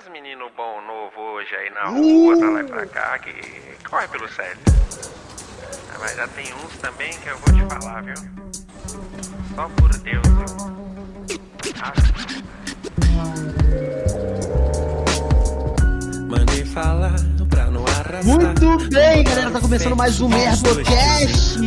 uns 0.00 0.08
meninos 0.12 0.50
bom 0.56 0.80
novo 0.86 1.20
hoje 1.34 1.54
aí 1.54 1.70
na 1.70 1.84
rua, 1.90 2.38
pra 2.38 2.50
lá 2.50 2.60
e 2.60 2.64
pra 2.64 2.86
cá, 2.86 3.18
que 3.18 3.32
corre 3.88 4.08
pelo 4.08 4.28
sério. 4.28 4.56
Ah, 5.92 5.96
Mas 5.98 6.16
já 6.16 6.26
tem 6.28 6.46
uns 6.54 6.76
também 6.78 7.10
que 7.18 7.28
eu 7.28 7.36
vou 7.38 7.54
te 7.54 7.74
falar, 7.74 8.02
viu? 8.02 8.14
Só 9.54 9.68
por 9.68 9.90
Deus, 9.98 10.22
viu? 10.26 10.80
Mandei 16.28 16.64
falar 16.64 17.14
pra 17.50 17.66
não 17.66 17.84
arrastar. 17.86 18.24
Muito 18.24 18.88
bem, 18.90 19.24
galera, 19.24 19.50
tá 19.50 19.60
começando 19.60 19.96
mais 19.96 20.20
um 20.20 20.28
Merdocast. 20.28 21.58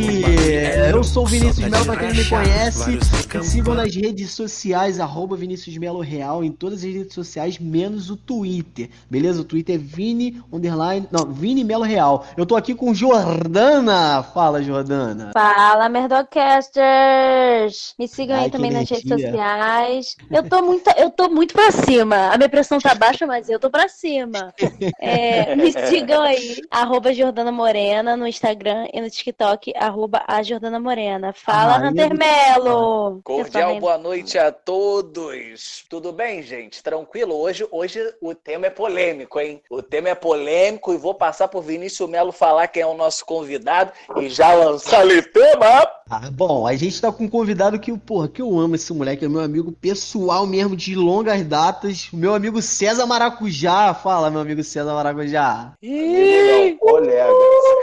Eu 0.88 1.04
sou 1.04 1.24
o 1.24 1.26
Vinícius 1.26 1.68
Melo, 1.68 1.84
pra 1.84 1.96
quem 1.96 2.08
não 2.08 2.16
me 2.16 2.24
conhece, 2.24 2.98
me 3.34 3.44
sigam 3.44 3.74
nas 3.74 3.94
redes 3.94 4.30
sociais, 4.30 5.00
arroba 5.00 5.36
Vinícius 5.36 5.76
Melo 5.76 6.00
Real, 6.00 6.44
em 6.44 6.52
todas 6.52 6.84
as 6.84 6.84
redes 6.84 7.14
sociais, 7.14 7.58
menos 7.58 8.08
o 8.08 8.16
Twitter, 8.16 8.88
beleza? 9.10 9.40
O 9.40 9.44
Twitter 9.44 9.74
é 9.74 9.78
Vini, 9.78 10.40
underline, 10.52 11.08
não, 11.10 11.26
Vini 11.26 11.64
Melo 11.64 11.82
Real. 11.82 12.24
Eu 12.36 12.46
tô 12.46 12.54
aqui 12.54 12.74
com 12.74 12.94
Jordana, 12.94 14.22
fala 14.22 14.62
Jordana. 14.62 15.32
Fala, 15.32 15.88
Merdocasters! 15.88 17.94
Me 17.98 18.06
sigam 18.06 18.36
Ai, 18.36 18.44
aí 18.44 18.50
também 18.50 18.70
nas 18.70 18.88
redes 18.88 19.08
sociais. 19.08 20.16
Eu 20.30 20.48
tô 20.48 20.62
muito, 20.62 20.88
eu 20.96 21.10
tô 21.10 21.28
muito 21.28 21.54
pra 21.54 21.72
cima. 21.72 22.32
A 22.32 22.36
minha 22.36 22.48
pressão 22.48 22.78
tá 22.78 22.94
baixa, 22.94 23.26
mas 23.26 23.48
eu 23.48 23.58
tô 23.58 23.68
pra 23.68 23.88
cima. 23.88 24.54
É, 25.00 25.56
me 25.56 25.72
sigam 25.88 26.22
aí, 26.22 26.62
arroba 26.70 27.12
Jordana 27.12 27.50
Morena 27.50 28.16
no 28.16 28.28
Instagram 28.28 28.86
e 28.92 29.00
no 29.00 29.10
TikTok, 29.10 29.72
arroba 29.76 30.22
a 30.28 30.42
Jordana 30.42 30.78
Morena. 30.78 31.32
Fala, 31.32 31.88
Hunter 31.88 32.16
Melo! 32.16 33.23
Cordial 33.24 33.80
boa 33.80 33.96
noite 33.96 34.36
a 34.36 34.52
todos. 34.52 35.82
Tudo 35.88 36.12
bem, 36.12 36.42
gente? 36.42 36.82
Tranquilo? 36.82 37.34
Hoje, 37.34 37.66
hoje 37.70 37.98
o 38.20 38.34
tema 38.34 38.66
é 38.66 38.70
polêmico, 38.70 39.40
hein? 39.40 39.62
O 39.70 39.80
tema 39.80 40.10
é 40.10 40.14
polêmico 40.14 40.92
e 40.92 40.98
vou 40.98 41.14
passar 41.14 41.48
por 41.48 41.62
Vinícius 41.62 42.06
Melo 42.06 42.32
falar 42.32 42.68
quem 42.68 42.82
é 42.82 42.86
o 42.86 42.92
nosso 42.92 43.24
convidado 43.24 43.92
e 44.18 44.28
já 44.28 44.52
lançar 44.52 45.00
ali 45.00 45.22
tema. 45.22 45.88
Ah, 46.10 46.30
bom, 46.30 46.66
a 46.66 46.76
gente 46.76 47.00
tá 47.00 47.10
com 47.10 47.24
um 47.24 47.28
convidado 47.30 47.80
que, 47.80 47.96
porra, 47.96 48.28
que 48.28 48.42
eu 48.42 48.58
amo 48.58 48.74
esse 48.74 48.92
moleque, 48.92 49.24
é 49.24 49.28
meu 49.28 49.40
amigo 49.40 49.72
pessoal 49.72 50.46
mesmo 50.46 50.76
de 50.76 50.94
longas 50.94 51.42
datas, 51.44 52.10
o 52.12 52.18
meu 52.18 52.34
amigo 52.34 52.60
César 52.60 53.06
Maracujá. 53.06 53.94
Fala, 53.94 54.30
meu 54.30 54.42
amigo 54.42 54.62
César 54.62 54.92
Maracujá. 54.92 55.72
Ih! 55.80 56.76
Colega, 56.78 57.32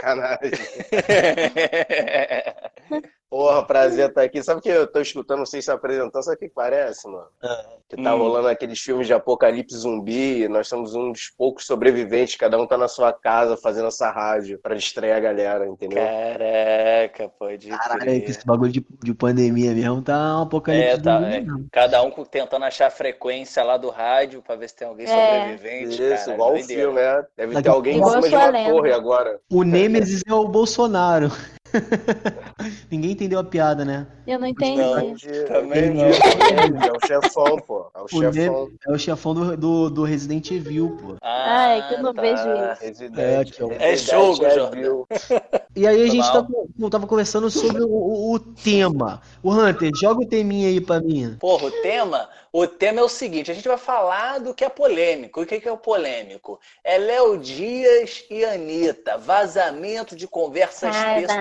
sacanagem. 0.00 0.52
Porra, 3.42 3.64
prazer 3.66 4.08
estar 4.08 4.22
aqui. 4.22 4.40
Sabe 4.40 4.60
o 4.60 4.62
que 4.62 4.68
eu 4.68 4.86
tô 4.86 5.00
escutando 5.00 5.40
vocês 5.40 5.64
se 5.64 5.70
apresentando? 5.72 6.22
Sabe 6.22 6.36
o 6.36 6.38
que 6.38 6.48
parece, 6.48 7.08
mano? 7.08 7.26
Que 7.88 8.00
tá 8.00 8.14
Hum. 8.14 8.18
rolando 8.18 8.46
aqueles 8.46 8.78
filmes 8.80 9.08
de 9.08 9.12
apocalipse 9.12 9.76
zumbi. 9.76 10.46
Nós 10.48 10.68
somos 10.68 10.94
um 10.94 11.10
dos 11.10 11.28
poucos 11.36 11.66
sobreviventes. 11.66 12.36
Cada 12.36 12.56
um 12.56 12.68
tá 12.68 12.78
na 12.78 12.86
sua 12.86 13.12
casa 13.12 13.56
fazendo 13.56 13.88
essa 13.88 14.10
rádio 14.12 14.60
pra 14.62 14.76
distrair 14.76 15.10
a 15.12 15.18
galera, 15.20 15.66
entendeu? 15.66 15.98
Caraca, 15.98 17.28
pode 17.36 17.68
Caralho, 17.68 18.00
crer. 18.00 18.24
que 18.24 18.30
esse 18.30 18.46
bagulho 18.46 18.70
de, 18.70 18.86
de 19.02 19.12
pandemia 19.12 19.72
mesmo 19.72 20.00
tá 20.02 20.38
um 20.38 20.42
apocalipse 20.42 20.88
É, 20.90 20.98
tá, 20.98 21.18
zumbi 21.20 21.34
é. 21.34 21.44
Cada 21.72 22.00
um 22.04 22.10
tentando 22.24 22.64
achar 22.64 22.86
a 22.86 22.90
frequência 22.90 23.64
lá 23.64 23.76
do 23.76 23.90
rádio 23.90 24.40
pra 24.40 24.54
ver 24.54 24.68
se 24.68 24.76
tem 24.76 24.86
alguém 24.86 25.06
É. 25.06 25.08
sobrevivente. 25.08 26.00
Isso, 26.00 26.24
cara, 26.26 26.34
igual 26.34 26.54
o 26.54 26.62
filme, 26.62 27.00
é. 27.00 27.26
Deve 27.36 27.54
Daqui 27.54 27.64
ter 27.64 27.74
alguém 27.74 27.98
em 27.98 28.04
cima 28.04 28.20
de 28.20 28.34
uma 28.36 28.40
sua 28.40 28.52
torre 28.52 28.82
lenda. 28.82 28.96
agora. 28.96 29.40
O 29.50 29.64
Nemesis 29.64 30.22
é 30.28 30.32
o 30.32 30.46
Bolsonaro. 30.46 31.26
Ninguém 32.90 33.12
entendeu 33.12 33.38
a 33.38 33.44
piada, 33.44 33.84
né? 33.84 34.06
Eu 34.26 34.38
não 34.38 34.46
entendi. 34.46 34.80
Não. 34.80 34.94
Também 35.46 35.84
entendi. 35.86 36.02
não. 36.72 36.82
É 36.92 36.92
o 36.92 37.06
chefão, 37.06 37.58
pô. 37.60 37.90
É 37.94 38.00
o 38.00 38.04
O 38.04 38.08
chefão. 38.08 38.70
É 38.86 38.92
o 38.92 38.98
chefão 38.98 39.34
do, 39.34 39.56
do, 39.56 39.90
do 39.90 40.04
Resident 40.04 40.50
Evil, 40.50 40.96
pô. 41.00 41.16
Ai, 41.22 41.86
que 41.88 41.94
eu 41.94 42.02
não 42.02 42.12
tá. 42.14 42.22
vejo 42.22 42.42
isso. 42.42 42.82
Resident, 42.82 43.18
É, 43.18 43.34
é 43.34 43.64
o- 43.64 43.72
É 43.72 43.96
jogo, 43.96 44.44
Evil. 44.46 45.06
E 45.74 45.86
aí 45.86 46.02
a 46.02 46.06
gente 46.10 46.30
tá, 46.30 46.46
tava 46.90 47.06
conversando 47.06 47.50
sobre 47.50 47.82
o, 47.82 47.88
o- 47.88 48.32
o 48.34 48.38
tema. 48.38 49.22
O 49.42 49.50
Hunter, 49.50 49.90
joga 49.98 50.20
o 50.22 50.26
teminha 50.28 50.68
aí 50.68 50.80
pra 50.82 51.00
mim. 51.00 51.34
Porra, 51.40 51.66
o 51.68 51.70
tema, 51.70 52.28
o 52.52 52.66
tema 52.66 53.00
é 53.00 53.02
o 53.02 53.08
seguinte, 53.08 53.50
a 53.50 53.54
gente 53.54 53.66
vai 53.66 53.78
falar 53.78 54.38
do 54.38 54.52
que 54.52 54.64
é 54.64 54.68
polêmico. 54.68 55.40
O 55.40 55.46
que 55.46 55.58
que 55.60 55.66
é 55.68 55.72
o 55.72 55.78
polêmico? 55.78 56.60
É 56.84 56.98
Léo 56.98 57.38
Dias 57.38 58.22
e 58.30 58.44
Anitta, 58.44 59.16
vazamento 59.16 60.14
de 60.14 60.28
conversas 60.28 60.94
Ai, 60.94 61.22
pessoais, 61.22 61.40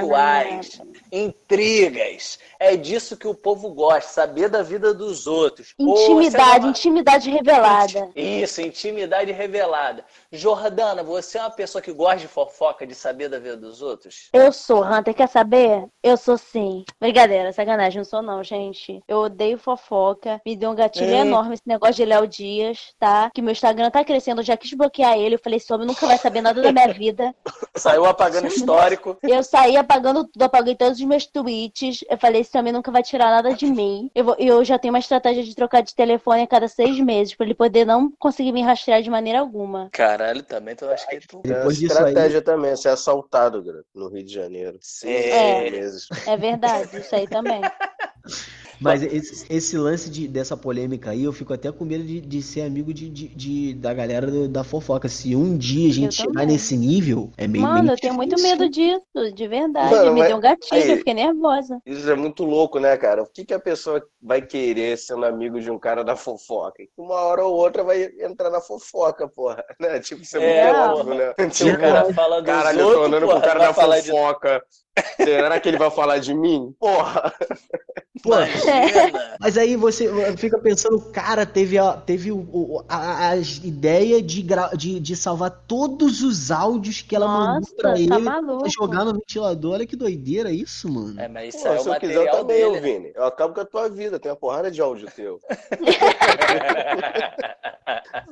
intrigas. 1.11 2.39
É 2.63 2.75
disso 2.75 3.17
que 3.17 3.27
o 3.27 3.33
povo 3.33 3.69
gosta, 3.73 4.07
saber 4.07 4.47
da 4.47 4.61
vida 4.61 4.93
dos 4.93 5.25
outros. 5.25 5.73
Pô, 5.75 5.95
Intimidade, 5.99 6.59
uma- 6.59 6.69
intimidade 6.69 7.27
revelada. 7.31 8.09
Isso, 8.15 8.61
intimidade 8.61 9.31
revelada. 9.31 10.05
Jordana, 10.31 11.01
você 11.01 11.39
é 11.39 11.41
uma 11.41 11.49
pessoa 11.49 11.81
que 11.81 11.91
gosta 11.91 12.19
de 12.19 12.27
fofoca, 12.27 12.85
de 12.85 12.93
saber 12.93 13.29
da 13.29 13.39
vida 13.39 13.57
dos 13.57 13.81
outros? 13.81 14.29
Eu 14.31 14.51
sou, 14.51 14.83
Hunter, 14.83 15.15
quer 15.15 15.27
saber? 15.27 15.85
Eu 16.03 16.15
sou 16.17 16.37
sim. 16.37 16.85
Brincadeira, 16.99 17.51
sacanagem, 17.51 17.97
não 17.97 18.05
sou 18.05 18.21
não, 18.21 18.43
gente. 18.43 19.01
Eu 19.07 19.17
odeio 19.21 19.57
fofoca. 19.57 20.39
Me 20.45 20.55
deu 20.55 20.69
um 20.69 20.75
gatilho 20.75 21.09
enorme 21.15 21.55
esse 21.55 21.63
negócio 21.65 21.95
de 21.95 22.05
Léo 22.05 22.27
Dias, 22.27 22.93
tá? 22.99 23.31
Que 23.33 23.41
meu 23.41 23.53
Instagram 23.53 23.89
tá 23.89 24.03
crescendo, 24.05 24.41
eu 24.41 24.45
já 24.45 24.55
quis 24.55 24.71
bloquear 24.73 25.17
ele. 25.17 25.33
Eu 25.33 25.39
falei, 25.43 25.57
esse 25.57 25.73
homem 25.73 25.87
nunca 25.87 26.05
vai 26.05 26.19
saber 26.19 26.41
nada 26.41 26.61
da 26.61 26.71
minha 26.71 26.87
vida. 26.93 27.33
Saiu 27.75 28.05
apagando 28.05 28.45
histórico. 28.45 29.17
Eu 29.23 29.43
saí 29.43 29.75
apagando 29.75 30.25
tudo, 30.27 30.43
apaguei 30.43 30.75
todos 30.75 30.99
os 30.99 31.05
meus 31.05 31.25
tweets. 31.25 32.03
Eu 32.07 32.19
falei, 32.19 32.43
homem 32.57 32.73
nunca 32.73 32.91
vai 32.91 33.03
tirar 33.03 33.29
nada 33.29 33.53
de 33.53 33.65
mim. 33.67 34.09
Eu, 34.15 34.25
vou- 34.25 34.35
eu 34.39 34.63
já 34.63 34.77
tenho 34.79 34.93
uma 34.93 34.99
estratégia 34.99 35.43
de 35.43 35.55
trocar 35.55 35.81
de 35.81 35.93
telefone 35.95 36.43
a 36.43 36.47
cada 36.47 36.67
seis 36.67 36.99
meses, 36.99 37.35
pra 37.35 37.45
ele 37.45 37.53
poder 37.55 37.85
não 37.85 38.11
conseguir 38.19 38.51
me 38.51 38.61
rastrear 38.61 39.01
de 39.01 39.09
maneira 39.09 39.39
alguma. 39.39 39.89
Caralho, 39.91 40.43
também 40.43 40.75
tu 40.75 40.85
acha 40.85 41.05
que 41.07 41.19
tu... 41.27 41.41
É 41.43 41.49
Depois 41.49 41.77
disso 41.77 41.93
aí- 41.93 42.09
estratégia 42.09 42.41
também, 42.41 42.75
ser 42.75 42.89
assaltado, 42.89 43.63
cara, 43.63 43.83
no 43.93 44.07
Rio 44.09 44.23
de 44.23 44.33
Janeiro. 44.33 44.77
Seis 44.81 45.25
É. 45.33 45.69
meses. 45.69 46.07
É 46.27 46.37
verdade, 46.37 46.97
isso 46.97 47.15
aí 47.15 47.27
também. 47.27 47.61
Mas 48.81 49.03
esse, 49.03 49.45
esse 49.49 49.77
lance 49.77 50.09
de, 50.09 50.27
dessa 50.27 50.57
polêmica 50.57 51.11
aí, 51.11 51.23
eu 51.23 51.31
fico 51.31 51.53
até 51.53 51.71
com 51.71 51.85
medo 51.85 52.03
de, 52.03 52.19
de 52.19 52.41
ser 52.41 52.61
amigo 52.61 52.93
de, 52.93 53.09
de- 53.09 53.27
de- 53.27 53.73
da 53.75 53.93
galera 53.93 54.25
do- 54.29 54.47
da 54.47 54.63
fofoca. 54.63 55.07
Se 55.07 55.35
um 55.35 55.55
dia 55.57 55.89
a 55.89 55.93
gente 55.93 56.15
chegar 56.15 56.45
nesse 56.45 56.75
nível, 56.75 57.29
é 57.37 57.47
meio. 57.47 57.63
Mano, 57.63 57.83
meio 57.83 57.93
eu 57.93 57.97
tenho 57.97 58.13
muito 58.15 58.41
medo 58.41 58.67
disso, 58.69 59.01
de 59.35 59.47
verdade. 59.47 59.93
Mano, 59.93 60.13
me 60.13 60.19
mas- 60.19 60.27
deu 60.29 60.37
um 60.37 60.41
gatilho, 60.41 60.81
aí- 60.81 60.89
eu 60.91 60.97
fiquei 60.97 61.13
nervosa. 61.13 61.79
Isso 61.85 62.09
é 62.09 62.15
muito 62.15 62.43
louco, 62.43 62.79
né, 62.79 62.97
cara? 62.97 63.21
O 63.23 63.27
que, 63.27 63.45
que 63.45 63.53
a 63.53 63.59
pessoa 63.59 64.01
vai 64.21 64.41
querer 64.41 64.97
sendo 64.97 65.25
amigo 65.25 65.59
de 65.59 65.69
um 65.69 65.77
cara 65.77 66.03
da 66.03 66.15
fofoca? 66.15 66.83
Uma 66.97 67.15
hora 67.21 67.45
ou 67.45 67.53
outra 67.55 67.83
vai 67.83 68.03
entrar 68.19 68.49
na 68.49 68.59
fofoca, 68.61 69.27
porra. 69.27 69.63
Né? 69.79 69.99
Tipo, 69.99 70.21
isso 70.21 70.37
é, 70.37 70.43
É, 70.43 70.73
muito 70.73 70.99
óbvio, 70.99 71.13
né? 71.15 71.33
Se 71.51 71.69
o 71.69 71.77
cara 71.79 72.13
fala 72.13 72.41
dos 72.41 72.45
Caralho, 72.45 72.79
eu 72.81 72.93
tô 72.93 73.03
andando 73.03 73.25
porra, 73.25 73.33
com 73.33 73.39
o 73.39 73.47
cara 73.47 73.59
da 73.59 73.73
falar 73.73 73.99
de... 73.99 74.09
fofoca. 74.11 74.63
Será 75.17 75.59
que 75.59 75.69
ele 75.69 75.77
vai 75.77 75.89
falar 75.89 76.17
de 76.19 76.33
mim? 76.33 76.75
Porra! 76.79 77.33
Pô, 78.21 78.33
Imagina. 78.33 78.39
Mas 79.39 79.57
aí 79.57 79.75
você 79.75 80.07
fica 80.37 80.57
pensando, 80.59 80.97
o 80.97 81.11
cara 81.11 81.45
teve, 81.45 81.77
a, 81.77 81.93
teve 81.93 82.31
o, 82.31 82.37
o- 82.51 82.83
a, 82.87 83.29
a 83.29 83.35
ideia 83.37 84.21
de, 84.21 84.41
gra- 84.43 84.71
de, 84.75 84.99
de 84.99 85.15
salvar 85.15 85.49
todos 85.67 86.21
os 86.21 86.51
áudios 86.51 87.01
que 87.01 87.15
ela 87.15 87.27
mandou 87.27 87.59
Nossa, 87.59 87.75
pra 87.75 87.93
tá 87.93 87.99
ele 87.99 88.19
maluco. 88.19 88.69
jogar 88.69 89.03
no 89.05 89.13
ventilador. 89.13 89.73
Olha 89.73 89.87
que 89.87 89.95
doideira 89.95 90.51
isso, 90.51 90.87
mano. 90.89 91.19
É, 91.19 91.27
mas 91.27 91.55
isso 91.55 91.67
Pô, 91.67 91.67
é 91.67 91.79
o 91.79 91.79
se 91.79 91.89
eu 91.89 91.95
quiser, 91.95 92.27
eu 92.27 92.31
também, 92.31 92.63
ô, 92.63 92.71
dele. 92.71 92.81
né? 92.81 92.81
Vini. 92.81 93.11
Eu 93.15 93.25
acabo 93.25 93.53
com 93.53 93.61
a 93.61 93.65
tua 93.65 93.89
vida, 93.89 94.19
tem 94.19 94.31
uma 94.31 94.37
porrada 94.37 94.69
de 94.71 94.81
áudio 94.81 95.09
teu. 95.11 95.39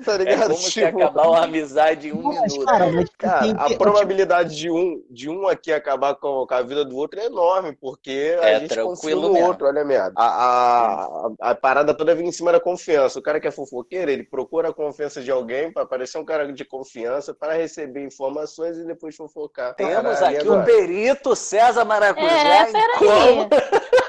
Tá 0.05 0.17
É 0.17 0.17
ligado? 0.17 0.35
como 0.35 0.71
se 0.71 0.71
Tipo, 0.71 0.85
acabar 0.85 1.27
uma 1.27 1.43
amizade 1.43 2.07
em 2.09 2.13
um 2.13 2.23
Mas, 2.23 2.23
minuto. 2.23 2.65
cara, 2.65 2.91
mas 2.91 3.09
Cara, 3.17 3.41
tem 3.41 3.55
a 3.57 3.69
probabilidade 3.69 4.55
de 4.55 4.69
um, 4.69 5.03
de 5.09 5.29
um 5.29 5.47
aqui 5.47 5.71
acabar 5.71 6.15
com, 6.15 6.45
a 6.49 6.61
vida 6.61 6.85
do 6.85 6.95
outro 6.95 7.19
é 7.19 7.25
enorme, 7.25 7.73
porque 7.73 8.37
a 8.41 8.45
É, 8.47 8.53
gente 8.53 8.69
tranquilo 8.69 9.29
mesmo. 9.29 9.47
outro, 9.47 9.67
olha 9.67 9.78
a 9.79 9.85
merda. 9.85 10.13
A, 10.15 10.25
a, 10.25 11.51
a, 11.51 11.55
parada 11.55 11.93
toda 11.93 12.15
vem 12.15 12.27
em 12.27 12.31
cima 12.31 12.51
da 12.51 12.59
confiança. 12.59 13.19
O 13.19 13.21
cara 13.21 13.39
que 13.39 13.47
é 13.47 13.51
fofoqueiro, 13.51 14.11
ele 14.11 14.23
procura 14.23 14.69
a 14.69 14.73
confiança 14.73 15.21
de 15.21 15.31
alguém 15.31 15.71
para 15.71 15.85
parecer 15.85 16.17
um 16.17 16.25
cara 16.25 16.51
de 16.51 16.65
confiança 16.65 17.33
para 17.33 17.53
receber 17.53 18.03
informações 18.03 18.77
e 18.77 18.85
depois 18.85 19.15
fofocar. 19.15 19.75
Temos 19.75 20.21
aqui 20.21 20.47
o 20.47 20.63
perito 20.63 21.35
César 21.35 21.85
Maracujá 21.85 22.29
É, 22.29 22.71
peraí. 22.71 23.47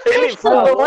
ele 0.07 0.37
falou 0.37 0.85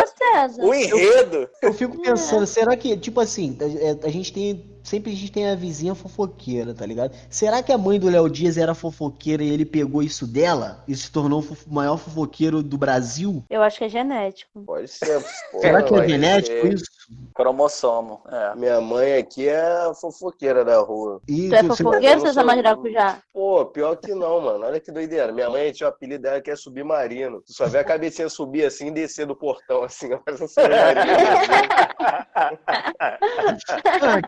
o 0.59 0.73
enredo. 0.73 1.49
Eu 1.61 1.73
fico 1.73 2.01
pensando, 2.01 2.45
será 2.45 2.75
que, 2.75 2.97
tipo 2.97 3.19
assim, 3.19 3.57
a, 3.61 4.07
a 4.07 4.09
gente 4.09 4.33
tem. 4.33 4.72
Sempre 4.83 5.11
a 5.13 5.15
gente 5.15 5.31
tem 5.31 5.47
a 5.49 5.55
vizinha 5.55 5.95
fofoqueira, 5.95 6.73
tá 6.73 6.85
ligado? 6.85 7.15
Será 7.29 7.63
que 7.63 7.71
a 7.71 7.77
mãe 7.77 7.97
do 7.99 8.09
Léo 8.09 8.29
Dias 8.29 8.57
era 8.57 8.75
fofoqueira 8.75 9.41
e 9.43 9.49
ele 9.49 9.65
pegou 9.65 10.03
isso 10.03 10.27
dela 10.27 10.83
e 10.87 10.93
se 10.95 11.09
tornou 11.09 11.39
o 11.39 11.41
fofo- 11.41 11.73
maior 11.73 11.97
fofoqueiro 11.97 12.61
do 12.61 12.77
Brasil? 12.77 13.43
Eu 13.49 13.61
acho 13.63 13.77
que 13.77 13.85
é 13.85 13.89
genético. 13.89 14.61
Pode 14.65 14.89
ser. 14.89 15.23
pô, 15.51 15.59
Será 15.59 15.81
que 15.81 15.95
é 15.95 16.07
genético 16.09 16.61
ser. 16.67 16.73
isso? 16.73 16.85
Cromossomo. 17.33 18.21
É. 18.29 18.55
Minha 18.55 18.79
mãe 18.81 19.17
aqui 19.17 19.47
é 19.47 19.59
a 19.59 19.93
fofoqueira 19.93 20.63
da 20.63 20.79
rua. 20.79 21.21
Ih, 21.27 21.49
Tu 21.49 21.55
é 21.55 21.63
fofoqueiro, 21.63 22.05
eu 22.05 22.19
César 22.21 22.33
sou- 22.33 22.45
Maracujá? 22.45 23.17
Pô, 23.33 23.65
pior 23.65 23.95
que 23.97 24.13
não, 24.13 24.39
mano. 24.41 24.65
Olha 24.65 24.79
que 24.79 24.91
doideira. 24.91 25.31
Minha 25.31 25.49
mãe 25.49 25.71
tinha 25.71 25.87
o 25.87 25.91
apelido 25.91 26.23
dela 26.23 26.41
que 26.41 26.51
é 26.51 26.55
submarino. 26.55 27.41
Tu 27.41 27.53
só 27.53 27.65
vê 27.67 27.79
a 27.79 27.83
cabecinha 27.83 28.29
subir 28.29 28.65
assim 28.65 28.87
e 28.87 28.91
descer 28.91 29.25
do 29.25 29.35
portão, 29.35 29.83
assim. 29.83 30.09
parece 30.25 30.43
um 30.43 30.47
submarino. 30.47 31.03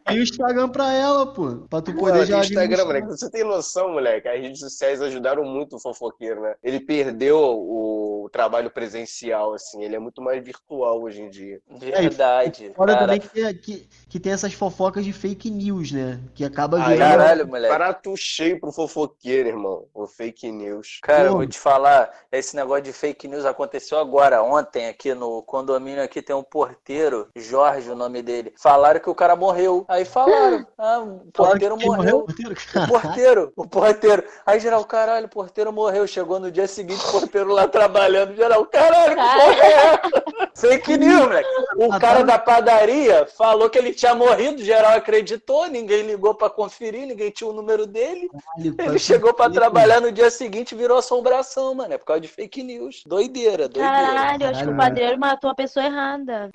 Cria 0.06 0.20
o 0.20 0.24
Instagram 0.24 0.70
pra 0.70 0.94
ela, 0.94 1.34
pô. 1.34 1.66
Pra 1.70 1.82
tu 1.82 1.94
poder 1.96 2.16
ela 2.18 2.26
já. 2.26 2.36
tem 2.42 2.44
Instagram, 2.46 2.86
moleque. 2.86 3.08
Você 3.08 3.30
tem 3.30 3.44
noção, 3.44 3.92
moleque? 3.94 4.28
As 4.28 4.40
redes 4.42 4.60
sociais 4.60 5.02
ajudaram 5.02 5.44
muito 5.44 5.76
o 5.76 5.80
fofoqueiro, 5.80 6.42
né? 6.42 6.56
Ele 6.64 6.80
perdeu 6.80 7.38
o 7.40 8.30
trabalho 8.32 8.70
presencial, 8.72 9.54
assim. 9.54 9.84
Ele 9.84 9.96
é 9.96 10.00
muito 10.00 10.22
mais 10.22 10.44
virtual 10.44 11.02
hoje 11.02 11.22
em 11.22 11.30
dia. 11.30 11.60
Verdade. 11.70 12.65
Fora 12.74 12.94
cara. 12.94 13.06
também 13.06 13.20
que, 13.20 13.54
que, 13.56 13.90
que 14.10 14.20
tem 14.20 14.32
essas 14.32 14.54
fofocas 14.54 15.04
de 15.04 15.12
fake 15.12 15.50
news, 15.52 15.92
né? 15.92 16.20
Que 16.34 16.46
acaba 16.46 16.78
virando. 16.78 17.00
Caralho, 17.00 17.48
moleque. 17.48 17.76
Prato 17.76 18.16
cheio 18.18 18.60
pro 18.60 18.72
fofoqueiro, 18.72 19.50
irmão. 19.50 19.86
O 19.94 20.08
fake 20.08 20.52
news. 20.52 21.00
Cara, 21.02 21.26
eu 21.26 21.32
Pô. 21.32 21.38
vou 21.38 21.48
te 21.48 21.60
falar, 21.60 22.10
esse 22.32 22.56
negócio 22.56 22.84
de 22.84 22.94
fake 22.94 23.28
news 23.28 23.46
aconteceu 23.46 24.00
agora, 24.00 24.42
ontem, 24.44 24.88
aqui 24.88 25.14
no 25.14 25.42
condomínio 25.44 26.04
aqui 26.04 26.22
tem 26.22 26.36
um 26.36 26.44
porteiro, 26.44 27.28
Jorge, 27.36 27.90
o 27.90 27.96
nome 27.96 28.22
dele. 28.22 28.54
Falaram 28.58 29.00
que 29.00 29.10
o 29.10 29.16
cara 29.16 29.36
morreu. 29.36 29.86
Aí 29.88 30.06
falaram, 30.06 30.66
ah, 30.78 31.00
o 31.00 31.32
porteiro 31.32 31.78
Quem 31.78 31.88
morreu. 31.88 32.22
Porteiro? 32.22 32.56
O 32.76 32.88
porteiro, 32.88 33.54
o 33.56 33.68
porteiro. 33.68 34.24
Aí 34.46 34.60
geral, 34.60 34.86
caralho, 34.86 35.26
o 35.26 35.30
porteiro 35.30 35.72
morreu. 35.72 36.08
Chegou 36.08 36.40
no 36.40 36.52
dia 36.52 36.68
seguinte, 36.68 37.04
o 37.06 37.12
porteiro 37.12 37.52
lá 37.52 37.68
trabalhando. 37.68 38.36
Geral, 38.36 38.66
caralho, 38.66 39.16
que 39.16 39.22
porra 39.22 39.66
é 39.66 39.74
essa? 39.74 40.26
Fake 40.56 40.98
news, 40.98 41.22
moleque. 41.22 41.50
O 41.78 42.00
cara 42.00 42.24
da 42.24 42.40
padaria 42.56 43.26
falou 43.26 43.70
que 43.70 43.78
ele 43.78 43.94
tinha 43.94 44.16
morrido, 44.16 44.64
geral 44.64 44.94
acreditou, 44.94 45.68
ninguém 45.68 46.04
ligou 46.04 46.34
pra 46.34 46.50
conferir, 46.50 47.06
ninguém 47.06 47.30
tinha 47.30 47.50
o 47.50 47.54
número 47.54 47.86
dele. 47.86 48.30
Ele 48.58 49.00
chegou 49.00 49.34
pra 49.34 49.50
trabalhar 49.50 50.00
no 50.00 50.12
dia 50.12 50.30
seguinte 50.30 50.72
e 50.72 50.78
virou 50.78 50.98
assombração, 50.98 51.76
mano. 51.76 51.94
É 51.94 51.98
por 51.98 52.06
causa 52.06 52.22
de 52.22 52.28
fake 52.28 52.64
news. 52.64 53.04
Doideira, 53.06 53.68
doideira. 53.68 53.90
Caralho, 53.90 54.48
acho 54.48 54.60
que 54.60 54.66
Caralho, 54.66 54.74
o 54.74 54.78
padreiro 54.78 55.20
matou 55.20 55.50
a 55.50 55.56
pessoa 55.56 55.86
errada. 55.86 56.50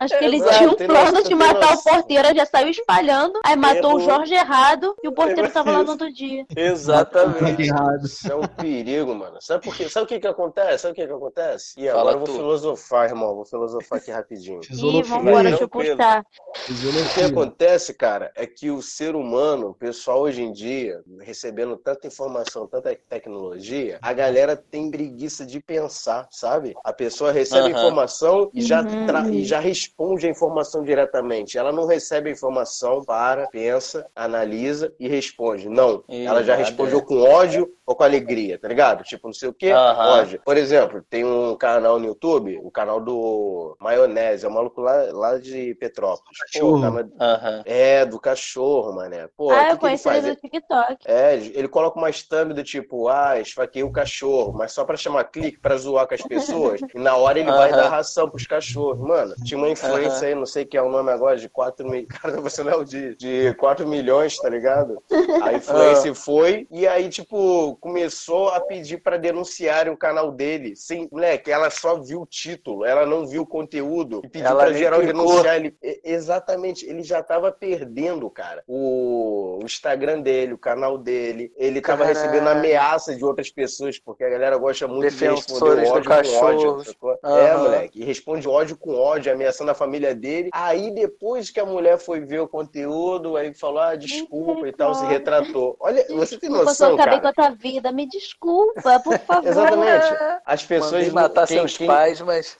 Acho 0.00 0.18
que 0.18 0.24
ele 0.24 0.36
Exato, 0.38 0.56
tinha 0.56 0.70
um 0.70 0.74
plano 0.74 1.22
de 1.22 1.34
matar 1.34 1.74
o 1.74 1.82
porteiro, 1.82 2.34
já 2.34 2.46
saiu 2.46 2.70
espalhando, 2.70 3.38
aí 3.44 3.54
matou 3.54 3.90
o 3.96 4.00
Errou. 4.00 4.10
Jorge 4.10 4.34
errado 4.34 4.96
e 5.02 5.08
o 5.08 5.12
porteiro 5.12 5.50
tava 5.52 5.70
lá 5.72 5.82
no 5.84 5.90
outro 5.90 6.10
dia. 6.10 6.46
Exatamente. 6.56 7.70
Isso 8.02 8.32
é 8.32 8.34
um 8.34 8.46
perigo, 8.56 9.14
mano. 9.14 9.36
Sabe 9.40 9.62
por 9.62 9.76
quê? 9.76 9.88
Sabe 9.90 10.04
o 10.04 10.08
que 10.08 10.18
que 10.18 10.26
acontece? 10.26 10.78
Sabe 10.78 10.92
o 10.92 10.94
que 10.94 11.06
que 11.06 11.12
acontece? 11.12 11.74
E 11.78 11.86
Fala 11.86 12.00
agora 12.00 12.16
eu 12.16 12.18
vou 12.20 12.28
tu. 12.28 12.34
filosofar, 12.34 13.08
irmão. 13.10 13.34
Vou 13.34 13.44
filosofar 13.44 13.98
aqui 13.98 14.10
rapidinho. 14.10 14.60
Ih, 14.60 15.02
vambora, 15.02 15.42
deixa 15.44 15.64
eu 15.64 15.68
postar. 15.68 16.24
O 16.66 17.14
que 17.14 17.22
acontece, 17.22 17.94
cara, 17.94 18.30
é 18.36 18.46
que 18.46 18.70
o 18.70 18.80
ser 18.80 19.16
humano, 19.16 19.70
o 19.70 19.74
pessoal 19.74 20.20
hoje 20.20 20.42
em 20.42 20.52
dia, 20.52 21.02
recebendo 21.20 21.76
tanta 21.76 22.06
informação, 22.06 22.66
tanta 22.66 22.94
tecnologia, 23.08 23.98
a 24.00 24.12
galera 24.12 24.56
tem 24.56 24.90
preguiça 24.90 25.44
de 25.44 25.60
pensar, 25.60 26.28
sabe? 26.30 26.76
A 26.84 26.92
pessoa 26.92 27.32
recebe 27.32 27.68
a 27.68 27.70
Aham. 27.70 27.72
informação 27.72 28.50
e 28.54 28.62
já, 28.62 28.82
Uhum. 28.82 29.32
e 29.32 29.44
já 29.44 29.58
responde 29.58 29.89
a 30.26 30.30
informação 30.30 30.82
diretamente. 30.82 31.58
Ela 31.58 31.72
não 31.72 31.86
recebe 31.86 32.28
a 32.28 32.32
informação, 32.32 33.04
para, 33.04 33.46
pensa, 33.48 34.06
analisa 34.14 34.92
e 34.98 35.08
responde. 35.08 35.68
Não. 35.68 36.04
Ela 36.08 36.42
já 36.42 36.56
nada. 36.56 36.64
responde 36.64 36.94
ou 36.94 37.02
com 37.02 37.22
ódio 37.22 37.68
ou 37.90 37.96
com 37.96 38.04
alegria, 38.04 38.56
tá 38.56 38.68
ligado? 38.68 39.02
Tipo, 39.02 39.26
não 39.26 39.34
sei 39.34 39.48
o 39.48 39.52
quê, 39.52 39.72
Aham. 39.72 40.20
ódio. 40.20 40.40
Por 40.44 40.56
exemplo, 40.56 41.04
tem 41.10 41.24
um 41.24 41.56
canal 41.56 41.98
no 41.98 42.06
YouTube, 42.06 42.56
o 42.62 42.70
canal 42.70 43.00
do 43.00 43.76
Maionese, 43.80 44.46
é 44.46 44.48
um 44.48 44.52
maluco 44.52 44.80
lá, 44.80 45.08
lá 45.10 45.38
de 45.38 45.74
Petrópolis. 45.74 46.38
Pô, 46.60 46.76
Aham. 46.76 47.62
é, 47.64 48.04
do 48.06 48.20
cachorro, 48.20 48.92
mané. 48.94 49.28
Pô, 49.36 49.50
Ah, 49.50 49.54
que 49.54 49.60
eu 49.62 49.66
que 49.66 49.72
ele 49.72 49.78
conheci 49.80 50.04
faz? 50.04 50.24
ele 50.24 50.34
no 50.34 50.36
TikTok. 50.40 50.96
É, 51.04 51.34
ele 51.34 51.66
coloca 51.66 51.98
uma 51.98 52.10
thumb 52.12 52.54
do 52.54 52.62
tipo, 52.62 53.08
ah, 53.08 53.40
esfaqueei 53.40 53.82
o 53.82 53.90
cachorro, 53.90 54.52
mas 54.52 54.70
só 54.70 54.84
pra 54.84 54.96
chamar 54.96 55.24
clique, 55.24 55.58
pra 55.58 55.76
zoar 55.76 56.06
com 56.06 56.14
as 56.14 56.22
pessoas. 56.22 56.80
e 56.94 56.98
na 57.00 57.16
hora 57.16 57.40
ele 57.40 57.50
vai 57.50 57.72
dar 57.72 57.88
ração 57.88 58.30
pros 58.30 58.46
cachorros. 58.46 59.00
Mano, 59.00 59.34
tinha 59.44 59.58
uma 59.58 59.68
influência 59.68 60.28
aí, 60.28 60.34
não 60.36 60.46
sei 60.46 60.64
que 60.64 60.76
é 60.76 60.82
o 60.82 60.88
nome 60.88 61.10
agora, 61.10 61.36
de 61.36 61.48
4 61.48 61.84
mil. 61.88 62.06
Cara, 62.22 62.40
você 62.40 62.62
não 62.62 62.70
é 62.70 62.76
o 62.76 62.84
de, 62.84 63.16
de 63.16 63.52
4 63.54 63.84
milhões, 63.88 64.38
tá 64.38 64.48
ligado? 64.48 65.02
A 65.42 65.52
influência 65.54 66.14
foi, 66.14 66.68
e 66.70 66.86
aí, 66.86 67.08
tipo, 67.08 67.76
começou 67.80 68.48
a 68.50 68.60
pedir 68.60 68.98
pra 68.98 69.16
denunciarem 69.16 69.92
o 69.92 69.96
canal 69.96 70.30
dele. 70.30 70.76
Sim, 70.76 71.08
moleque, 71.10 71.50
ela 71.50 71.70
só 71.70 71.96
viu 72.00 72.22
o 72.22 72.26
título, 72.26 72.84
ela 72.84 73.06
não 73.06 73.26
viu 73.26 73.42
o 73.42 73.46
conteúdo. 73.46 74.20
E 74.24 74.28
pediu 74.28 74.46
Ela 74.48 74.60
pra 74.62 74.70
nem 74.70 74.78
geral 74.78 75.00
clicou. 75.00 75.26
denunciar 75.26 75.56
ele. 75.56 75.74
Exatamente, 76.04 76.86
ele 76.86 77.02
já 77.02 77.22
tava 77.22 77.50
perdendo, 77.50 78.28
cara, 78.30 78.62
o, 78.66 79.58
o 79.62 79.64
Instagram 79.64 80.20
dele, 80.20 80.52
o 80.52 80.58
canal 80.58 80.98
dele. 80.98 81.52
Ele 81.56 81.80
tava 81.80 82.04
Caralho. 82.04 82.18
recebendo 82.18 82.48
ameaça 82.48 83.14
de 83.16 83.24
outras 83.24 83.50
pessoas, 83.50 83.98
porque 83.98 84.24
a 84.24 84.28
galera 84.30 84.56
gosta 84.56 84.86
muito 84.86 85.10
de 85.14 85.24
responder 85.26 85.76
Defensores 85.76 85.88
do 85.88 85.94
ódio 85.94 86.10
com 86.10 86.44
ódio. 86.46 86.84
sacou? 86.84 87.18
É, 87.24 87.56
moleque, 87.56 88.00
e 88.00 88.04
responde 88.04 88.48
ódio 88.48 88.76
com 88.76 88.94
ódio, 88.94 89.32
ameaçando 89.32 89.70
a 89.70 89.74
família 89.74 90.14
dele. 90.14 90.50
Aí 90.52 90.90
depois 90.94 91.50
que 91.50 91.60
a 91.60 91.64
mulher 91.64 91.98
foi 91.98 92.20
ver 92.20 92.40
o 92.40 92.48
conteúdo, 92.48 93.36
aí 93.36 93.54
falou, 93.54 93.80
ah, 93.80 93.94
desculpa 93.96 94.66
e 94.68 94.72
tal, 94.72 94.94
se 94.94 95.04
retratou. 95.06 95.76
Olha, 95.80 96.04
você 96.10 96.36
tem 96.38 96.50
Desculpa 96.50 96.74
se 96.74 96.82
eu 96.82 96.88
noção, 96.90 96.94
acabei 96.94 97.20
cara? 97.20 97.20
com 97.20 97.28
a 97.28 97.32
tua 97.32 97.56
vida. 97.56 97.69
Me 97.92 98.06
desculpa, 98.08 98.98
por 99.00 99.18
favor. 99.20 99.48
Exatamente. 99.48 100.06
As 100.44 100.64
pessoas 100.64 100.92
Mandei 100.92 101.10
matar 101.10 101.46
quem- 101.46 101.58
seus 101.58 101.76
quem- 101.76 101.86
pais, 101.86 102.20
mas. 102.20 102.56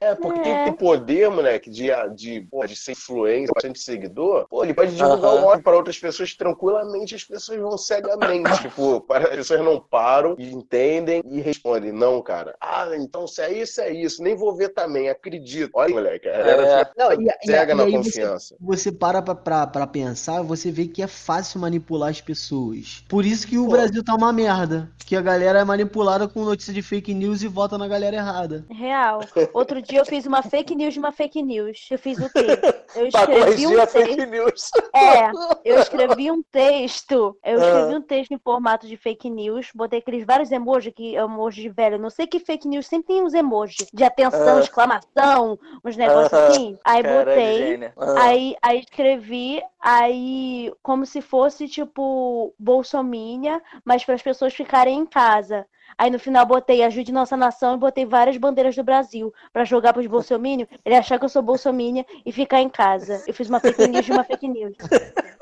É, 0.00 0.14
porque 0.16 0.40
quem 0.40 0.52
É. 0.52 0.64
tem 0.64 0.72
poder, 0.72 1.30
moleque, 1.30 1.70
de, 1.70 1.88
de, 2.16 2.40
de 2.66 2.76
ser 2.76 2.92
influência, 2.92 3.52
bastante 3.54 3.78
seguidor, 3.78 4.48
pô, 4.48 4.64
ele 4.64 4.74
pode 4.74 4.96
divulgar 4.96 5.34
o 5.34 5.44
ódio 5.44 5.62
para 5.62 5.76
outras 5.76 5.96
pessoas 5.96 6.34
tranquilamente, 6.34 7.14
as 7.14 7.22
pessoas 7.22 7.60
vão 7.60 7.78
cegamente. 7.78 8.62
tipo, 8.62 9.00
para- 9.02 9.28
as 9.28 9.36
pessoas 9.36 9.60
não 9.60 9.78
param 9.78 10.34
e 10.38 10.50
entendem 10.52 11.22
e 11.24 11.40
respondem. 11.40 11.92
Não, 11.92 12.20
cara. 12.20 12.56
Ah, 12.60 12.88
então 12.96 13.28
se 13.28 13.40
é 13.42 13.52
isso, 13.52 13.80
é 13.80 13.92
isso. 13.92 14.22
Nem 14.22 14.34
vou 14.34 14.56
ver 14.56 14.70
também, 14.70 15.08
acredito. 15.08 15.70
Olha, 15.74 15.94
moleque, 15.94 16.28
a 16.28 16.32
galera 16.38 16.62
É. 16.66 16.78
fica 16.84 16.92
Não, 16.98 17.12
e, 17.12 17.26
e- 17.28 17.46
cega 17.46 17.72
e 17.72 17.76
na 17.76 17.84
aí 17.84 17.92
confiança. 17.92 18.56
Você, 18.60 18.88
você 18.88 18.92
para 18.92 19.22
pra, 19.22 19.34
pra, 19.36 19.66
pra 19.68 19.86
pensar, 19.86 20.42
você 20.42 20.70
vê 20.72 20.86
que 20.88 21.02
é 21.02 21.06
fácil 21.06 21.60
manipular 21.60 22.10
as 22.10 22.20
pessoas. 22.20 23.04
Por 23.08 23.24
isso 23.24 23.46
que 23.46 23.56
o 23.58 23.66
Pô. 23.66 23.72
Brasil 23.72 24.02
tá 24.02 24.14
uma 24.16 24.31
merda. 24.32 24.90
Que 25.04 25.16
a 25.16 25.20
galera 25.20 25.58
é 25.60 25.64
manipulada 25.64 26.26
com 26.26 26.42
notícia 26.44 26.72
de 26.72 26.80
fake 26.80 27.12
news 27.12 27.42
e 27.42 27.48
vota 27.48 27.76
na 27.76 27.86
galera 27.86 28.16
errada. 28.16 28.64
Real. 28.70 29.20
Outro 29.52 29.82
dia 29.82 29.98
eu 30.00 30.06
fiz 30.06 30.24
uma 30.24 30.42
fake 30.42 30.74
news 30.74 30.94
de 30.94 31.00
uma 31.00 31.12
fake 31.12 31.42
news. 31.42 31.86
Eu 31.90 31.98
fiz 31.98 32.18
o 32.18 32.30
quê? 32.32 32.46
Eu 32.94 33.06
escrevi 33.08 33.66
um 33.66 33.84
texto. 33.86 34.82
É, 34.94 35.30
eu 35.64 35.80
escrevi 35.80 36.30
um 36.30 36.42
texto. 36.50 37.36
Eu 37.44 37.60
Ah. 37.60 37.66
escrevi 37.66 37.94
um 37.96 38.02
texto 38.02 38.32
em 38.32 38.38
formato 38.38 38.86
de 38.86 38.96
fake 38.96 39.28
news. 39.28 39.68
Botei 39.74 39.98
aqueles 39.98 40.24
vários 40.24 40.50
emojis 40.50 40.92
que 40.94 41.14
emoji 41.14 41.62
de 41.62 41.68
velho. 41.68 41.98
Não 41.98 42.08
sei 42.10 42.26
que 42.26 42.38
fake 42.40 42.66
news 42.68 42.86
sempre 42.86 43.08
tem 43.08 43.22
uns 43.22 43.34
emojis 43.34 43.86
de 43.92 44.04
atenção, 44.04 44.56
Ah. 44.56 44.60
exclamação, 44.60 45.58
uns 45.84 45.96
negócios 45.96 46.32
Aham. 46.32 46.46
assim. 46.48 46.78
Aí 46.84 47.02
botei. 47.02 47.84
Ah. 47.98 48.22
Aí, 48.22 48.56
aí 48.62 48.80
escrevi, 48.80 49.60
aí 49.82 50.72
como 50.80 51.04
se 51.04 51.20
fosse 51.20 51.66
tipo 51.68 52.54
Bolsomínia, 52.56 53.60
mas 53.84 54.04
para 54.04 54.14
as 54.14 54.22
pessoas 54.22 54.54
ficarem 54.54 55.00
em 55.00 55.04
casa. 55.04 55.66
Aí 55.98 56.08
no 56.10 56.18
final 56.18 56.46
botei 56.46 56.82
ajude 56.84 57.12
nossa 57.12 57.36
nação 57.36 57.74
e 57.74 57.78
botei 57.78 58.06
várias 58.06 58.36
bandeiras 58.36 58.76
do 58.76 58.84
Brasil 58.84 59.34
para 59.52 59.64
jogar 59.64 59.92
pros 59.92 60.06
bolsominions, 60.06 60.68
ele 60.84 60.94
achar 60.94 61.18
que 61.18 61.24
eu 61.24 61.28
sou 61.28 61.42
bolsomínia 61.42 62.06
e 62.24 62.32
ficar 62.32 62.60
em 62.60 62.68
casa. 62.68 63.22
Eu 63.26 63.34
fiz 63.34 63.48
uma 63.48 63.60
fake 63.60 63.86
news 63.88 64.06
de 64.06 64.12
uma 64.12 64.24
fake 64.24 64.48
news. 64.48 64.76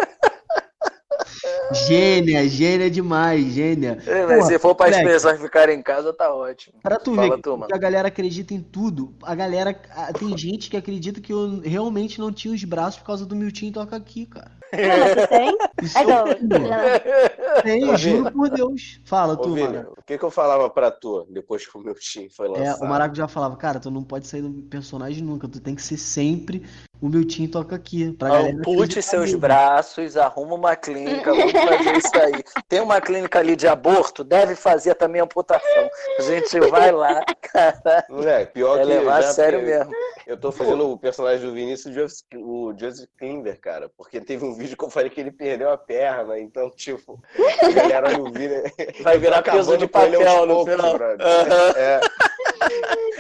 Gênia, 1.73 2.49
gênia 2.49 2.91
demais, 2.91 3.45
gênia. 3.53 3.99
É, 4.07 4.27
mas 4.27 4.37
Porra, 4.39 4.49
se 4.49 4.59
for 4.59 4.75
para 4.75 4.97
as 4.97 5.03
pessoas 5.03 5.41
ficarem 5.41 5.79
em 5.79 5.83
casa, 5.83 6.13
tá 6.13 6.35
ótimo. 6.35 6.75
Pra 6.83 6.99
tu 6.99 7.15
Fala 7.15 7.37
ver 7.37 7.43
tu, 7.43 7.59
que, 7.67 7.75
a 7.75 7.79
galera 7.79 8.09
acredita 8.09 8.55
em 8.55 8.61
tudo, 8.61 9.15
a 9.23 9.35
galera. 9.35 9.75
Tem 10.19 10.37
gente 10.37 10.69
que 10.71 10.77
acredita 10.77 11.21
que 11.21 11.33
eu 11.33 11.61
realmente 11.61 12.19
não 12.19 12.33
tinha 12.33 12.55
os 12.55 12.65
braços 12.65 12.99
por 13.01 13.07
causa 13.07 13.25
do 13.27 13.37
Miltinho 13.37 13.73
toca 13.73 13.97
aqui, 13.97 14.27
cara. 14.27 14.51
Mas 14.73 15.15
você 15.15 15.27
tem? 15.27 15.59
Isso 15.83 15.99
É, 15.99 16.05
não, 16.05 17.91
Ô, 17.93 17.97
juro 17.97 18.19
Vini. 18.25 18.31
por 18.31 18.51
Deus. 18.51 19.01
Fala, 19.05 19.35
Ô, 19.35 19.37
tu, 19.37 19.55
Vini, 19.55 19.69
mano. 19.69 19.93
o 19.97 20.03
que, 20.03 20.17
que 20.17 20.25
eu 20.25 20.31
falava 20.31 20.69
pra 20.71 20.91
tu 20.91 21.27
depois 21.31 21.67
que 21.67 21.77
o 21.77 21.81
meu 21.81 21.95
time 21.95 22.29
foi 22.31 22.47
É, 22.49 22.51
lançado? 22.51 22.83
o 22.85 22.89
Maraco 22.89 23.15
já 23.15 23.27
falava, 23.29 23.57
cara, 23.57 23.81
tu 23.81 23.91
não 23.91 24.03
pode 24.05 24.27
sair 24.27 24.43
do 24.43 24.63
personagem 24.63 25.23
nunca, 25.25 25.49
tu 25.49 25.61
tem 25.61 25.75
que 25.75 25.83
ser 25.83 25.97
sempre 25.97 26.63
o 27.01 27.09
Miltinho 27.09 27.51
toca 27.51 27.77
aqui. 27.77 28.13
Pra 28.13 28.29
galera 28.29 28.57
Ampute 28.57 29.03
seus 29.03 29.27
mesmo. 29.27 29.41
braços, 29.41 30.17
arruma 30.17 30.55
uma 30.55 30.77
clínica, 30.77 31.33
vamos 31.35 31.53
fazer 31.53 31.97
isso 31.97 32.17
aí. 32.19 32.45
Tem 32.69 32.81
uma 32.81 33.01
clínica 33.01 33.39
ali 33.39 33.57
de 33.57 33.67
aborto, 33.69 34.23
deve 34.25 34.55
fazer 34.55 34.95
também 34.95 35.21
amputação. 35.21 35.89
A 36.19 36.23
gente 36.23 36.61
vai 36.61 36.91
lá, 36.93 37.25
cara. 37.43 38.05
Moleque, 38.09 38.53
pior 38.53 38.79
É 38.79 38.83
que 38.83 38.87
levar 38.89 39.19
a 39.19 39.23
sério 39.23 39.63
mesmo. 39.63 39.91
Eu 40.27 40.37
tô 40.39 40.53
fazendo 40.53 40.89
o 40.91 40.97
personagem 40.99 41.45
do 41.47 41.53
Vinícius, 41.53 41.95
Joseph- 41.95 42.25
o 42.37 42.73
Joseph 42.79 43.09
Klimber, 43.19 43.59
cara, 43.61 43.91
porque 43.97 44.21
teve 44.21 44.45
um 44.45 44.55
vídeo 44.55 44.77
que 44.77 44.85
eu 44.85 44.91
falei 44.91 45.11
que 45.11 45.21
ele 45.21 45.33
perdeu 45.33 45.71
a 45.71 45.77
perna, 45.79 46.39
então, 46.39 46.71
tipo, 46.71 47.21
a 47.63 47.71
galera 47.73 48.09
olha 48.09 48.23
o 48.23 48.31
vídeo. 48.33 48.63
Vai 49.03 49.19
virar 49.19 49.43
peso 49.43 49.77
de 49.77 49.89
papel 49.89 50.47
no 50.47 50.65
final. 50.65 50.95
Aham. 50.95 51.73
É. 51.77 52.01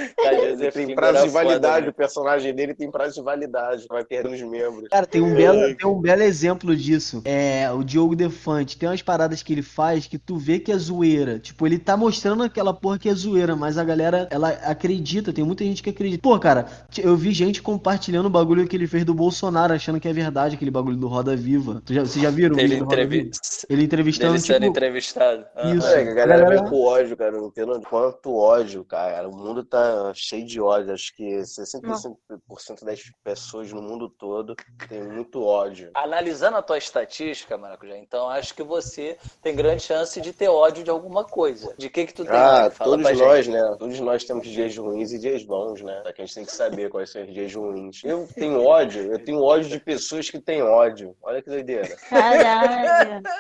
tem 0.73 0.95
prazo 0.95 1.25
de 1.25 1.28
validade, 1.30 1.88
o 1.88 1.92
personagem 1.92 2.54
dele 2.54 2.75
tem 2.75 2.90
prazo 2.90 3.14
de 3.14 3.23
validade, 3.23 3.87
vai 3.88 4.04
perdendo 4.04 4.35
os 4.35 4.42
membros. 4.42 4.88
Cara, 4.88 5.07
tem 5.07 5.21
um 5.23 5.35
belo, 5.35 5.75
tem 5.75 5.87
um 5.87 6.00
belo 6.00 6.23
exemplo 6.23 6.75
disso. 6.76 7.23
É 7.25 7.71
o 7.71 7.83
Diogo 7.83 8.14
Defante. 8.16 8.76
Tem 8.76 8.88
umas 8.88 9.02
paradas 9.02 9.42
que 9.42 9.52
ele 9.52 9.62
faz 9.62 10.07
que 10.07 10.19
tu 10.19 10.37
vê 10.37 10.59
que 10.59 10.73
é 10.73 10.76
zoeira. 10.78 11.38
Tipo, 11.38 11.66
ele 11.66 11.78
tá 11.78 11.97
mostrando 11.97 12.42
aquela 12.42 12.73
porra 12.73 12.99
que 12.99 13.09
é 13.09 13.14
zoeira, 13.14 13.57
mas 13.57 13.78
a 13.78 13.85
galera, 13.85 14.28
ela 14.30 14.50
acredita. 14.64 15.33
Tem 15.33 15.45
muita 15.45 15.64
gente 15.64 15.83
que 15.83 15.90
acredita. 15.90 16.23
Pô, 16.23 16.38
cara, 16.38 16.66
eu 16.99 17.16
vi 17.16 17.33
gente 17.33 17.62
compartilhando 17.62 18.26
o 18.26 18.30
bagulho 18.30 18.66
que 18.66 18.76
ele 18.76 18.87
fez 18.87 19.04
do 19.04 19.14
Bolsonaro, 19.14 19.73
achando 19.73 20.00
que 20.00 20.09
é 20.09 20.12
verdade, 20.12 20.54
aquele 20.57 20.71
bagulho 20.71 20.97
do 20.97 21.09
Roda 21.09 21.37
Viva. 21.37 21.83
Tu 21.85 21.95
já, 21.95 22.00
vocês 22.04 22.23
já 22.23 22.30
viram? 22.30 22.57
o 22.57 22.59
Ele, 22.61 22.69
vídeo 22.69 22.78
do 22.78 22.85
Roda 22.85 22.95
entrevi... 23.02 23.23
Viva? 23.25 23.30
ele 23.69 23.85
entrevistando, 23.85 24.33
ele 24.35 24.40
sendo 24.40 24.54
tipo, 24.61 24.71
entrevistado. 24.71 25.45
Aham. 25.57 25.75
Isso. 25.76 25.87
É, 25.87 26.00
a 26.00 26.04
galera 26.14 26.40
Galera- 26.45 26.62
vem 26.62 26.71
com 26.71 26.85
ódio, 26.85 27.16
cara. 27.16 27.33
Não 27.33 27.47
entendo 27.47 27.80
quanto 27.88 28.35
ódio, 28.37 28.85
cara. 28.85 29.28
O 29.28 29.35
mundo 29.37 29.64
tá 29.64 29.89
cheio 30.14 30.44
de 30.44 30.61
ódio. 30.61 30.92
Acho 30.92 31.14
que 31.14 31.25
65% 31.25 32.85
das 32.85 33.00
pessoas 33.25 33.73
no 33.73 33.82
mundo 33.82 34.09
todo 34.09 34.54
tem 34.88 35.02
muito 35.02 35.42
ódio. 35.44 35.90
Analisando 35.94 36.56
a 36.56 36.62
tua 36.62 36.78
estatística, 36.78 37.56
Maracujá, 37.56 37.97
então 37.97 38.28
acho 38.28 38.54
que 38.54 38.62
você 38.62 39.16
tem 39.42 39.54
grande 39.54 39.82
chance 39.82 40.20
de 40.20 40.32
ter 40.32 40.49
ódio 40.49 40.85
de 40.85 40.90
alguma 40.90 41.25
coisa. 41.25 41.75
De 41.78 41.88
que 41.88 42.06
que 42.06 42.14
tu 42.14 42.25
tem 42.25 42.35
Ah, 42.37 42.64
ódio? 42.66 42.76
Fala 42.76 42.90
todos 42.97 43.06
pra 43.18 43.26
nós, 43.26 43.44
gente. 43.47 43.54
né? 43.54 43.76
Todos 43.78 44.00
nós 44.00 44.25
temos 44.25 44.47
dias 44.47 44.76
ruins 44.76 45.12
e 45.12 45.18
dias 45.18 45.42
bons, 45.44 45.80
né? 45.82 46.02
Só 46.04 46.12
que 46.12 46.23
a 46.23 46.25
gente 46.26 46.35
tem 46.35 46.44
que 46.44 46.52
saber 46.52 46.90
quais 46.90 47.11
são 47.11 47.23
os 47.23 47.32
dias 47.32 47.54
ruins. 47.54 48.02
Eu 48.04 48.28
tenho 48.35 48.64
ódio, 48.64 49.12
eu 49.12 49.25
tenho 49.25 49.42
ódio 49.42 49.68
de 49.68 49.78
pessoas 49.80 50.28
que 50.30 50.38
têm 50.40 50.62
ódio. 50.62 51.16
Olha 51.23 51.42
que 51.42 51.49
doideira. 51.50 51.88
Caralho. 52.09 53.23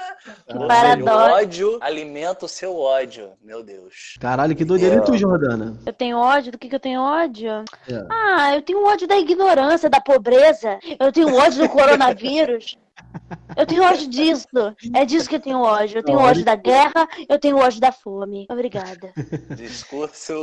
Que 0.46 0.54
O 0.54 0.66
paradoxo. 0.68 1.16
ódio 1.34 1.78
alimenta 1.80 2.44
o 2.44 2.48
seu 2.48 2.76
ódio, 2.76 3.32
meu 3.42 3.62
Deus. 3.62 4.16
Caralho, 4.20 4.54
que 4.54 4.66
doideira. 4.66 4.96
E 4.96 5.00
tu, 5.02 5.16
Jordana? 5.16 5.78
Eu 5.86 5.92
tenho 5.94 6.18
ódio? 6.18 6.39
Do 6.48 6.58
que, 6.58 6.68
que 6.68 6.74
eu 6.74 6.80
tenho 6.80 7.00
ódio? 7.02 7.64
É. 7.88 8.06
Ah, 8.08 8.54
eu 8.54 8.62
tenho 8.62 8.84
ódio 8.84 9.06
da 9.06 9.18
ignorância, 9.18 9.90
da 9.90 10.00
pobreza. 10.00 10.78
Eu 10.98 11.12
tenho 11.12 11.34
ódio 11.34 11.62
do 11.62 11.68
coronavírus. 11.70 12.78
Eu 13.56 13.66
tenho 13.66 13.82
ódio 13.82 14.08
disso. 14.08 14.46
É 14.94 15.04
disso 15.04 15.28
que 15.28 15.36
eu 15.36 15.40
tenho 15.40 15.58
ódio. 15.60 15.98
Eu 15.98 16.02
tenho 16.02 16.18
Olha- 16.18 16.28
ódio 16.30 16.44
da 16.44 16.54
guerra, 16.54 17.06
eu 17.28 17.38
tenho 17.38 17.56
ódio 17.58 17.80
da 17.80 17.92
fome. 17.92 18.46
Obrigada. 18.50 19.12
Discurso 19.56 20.34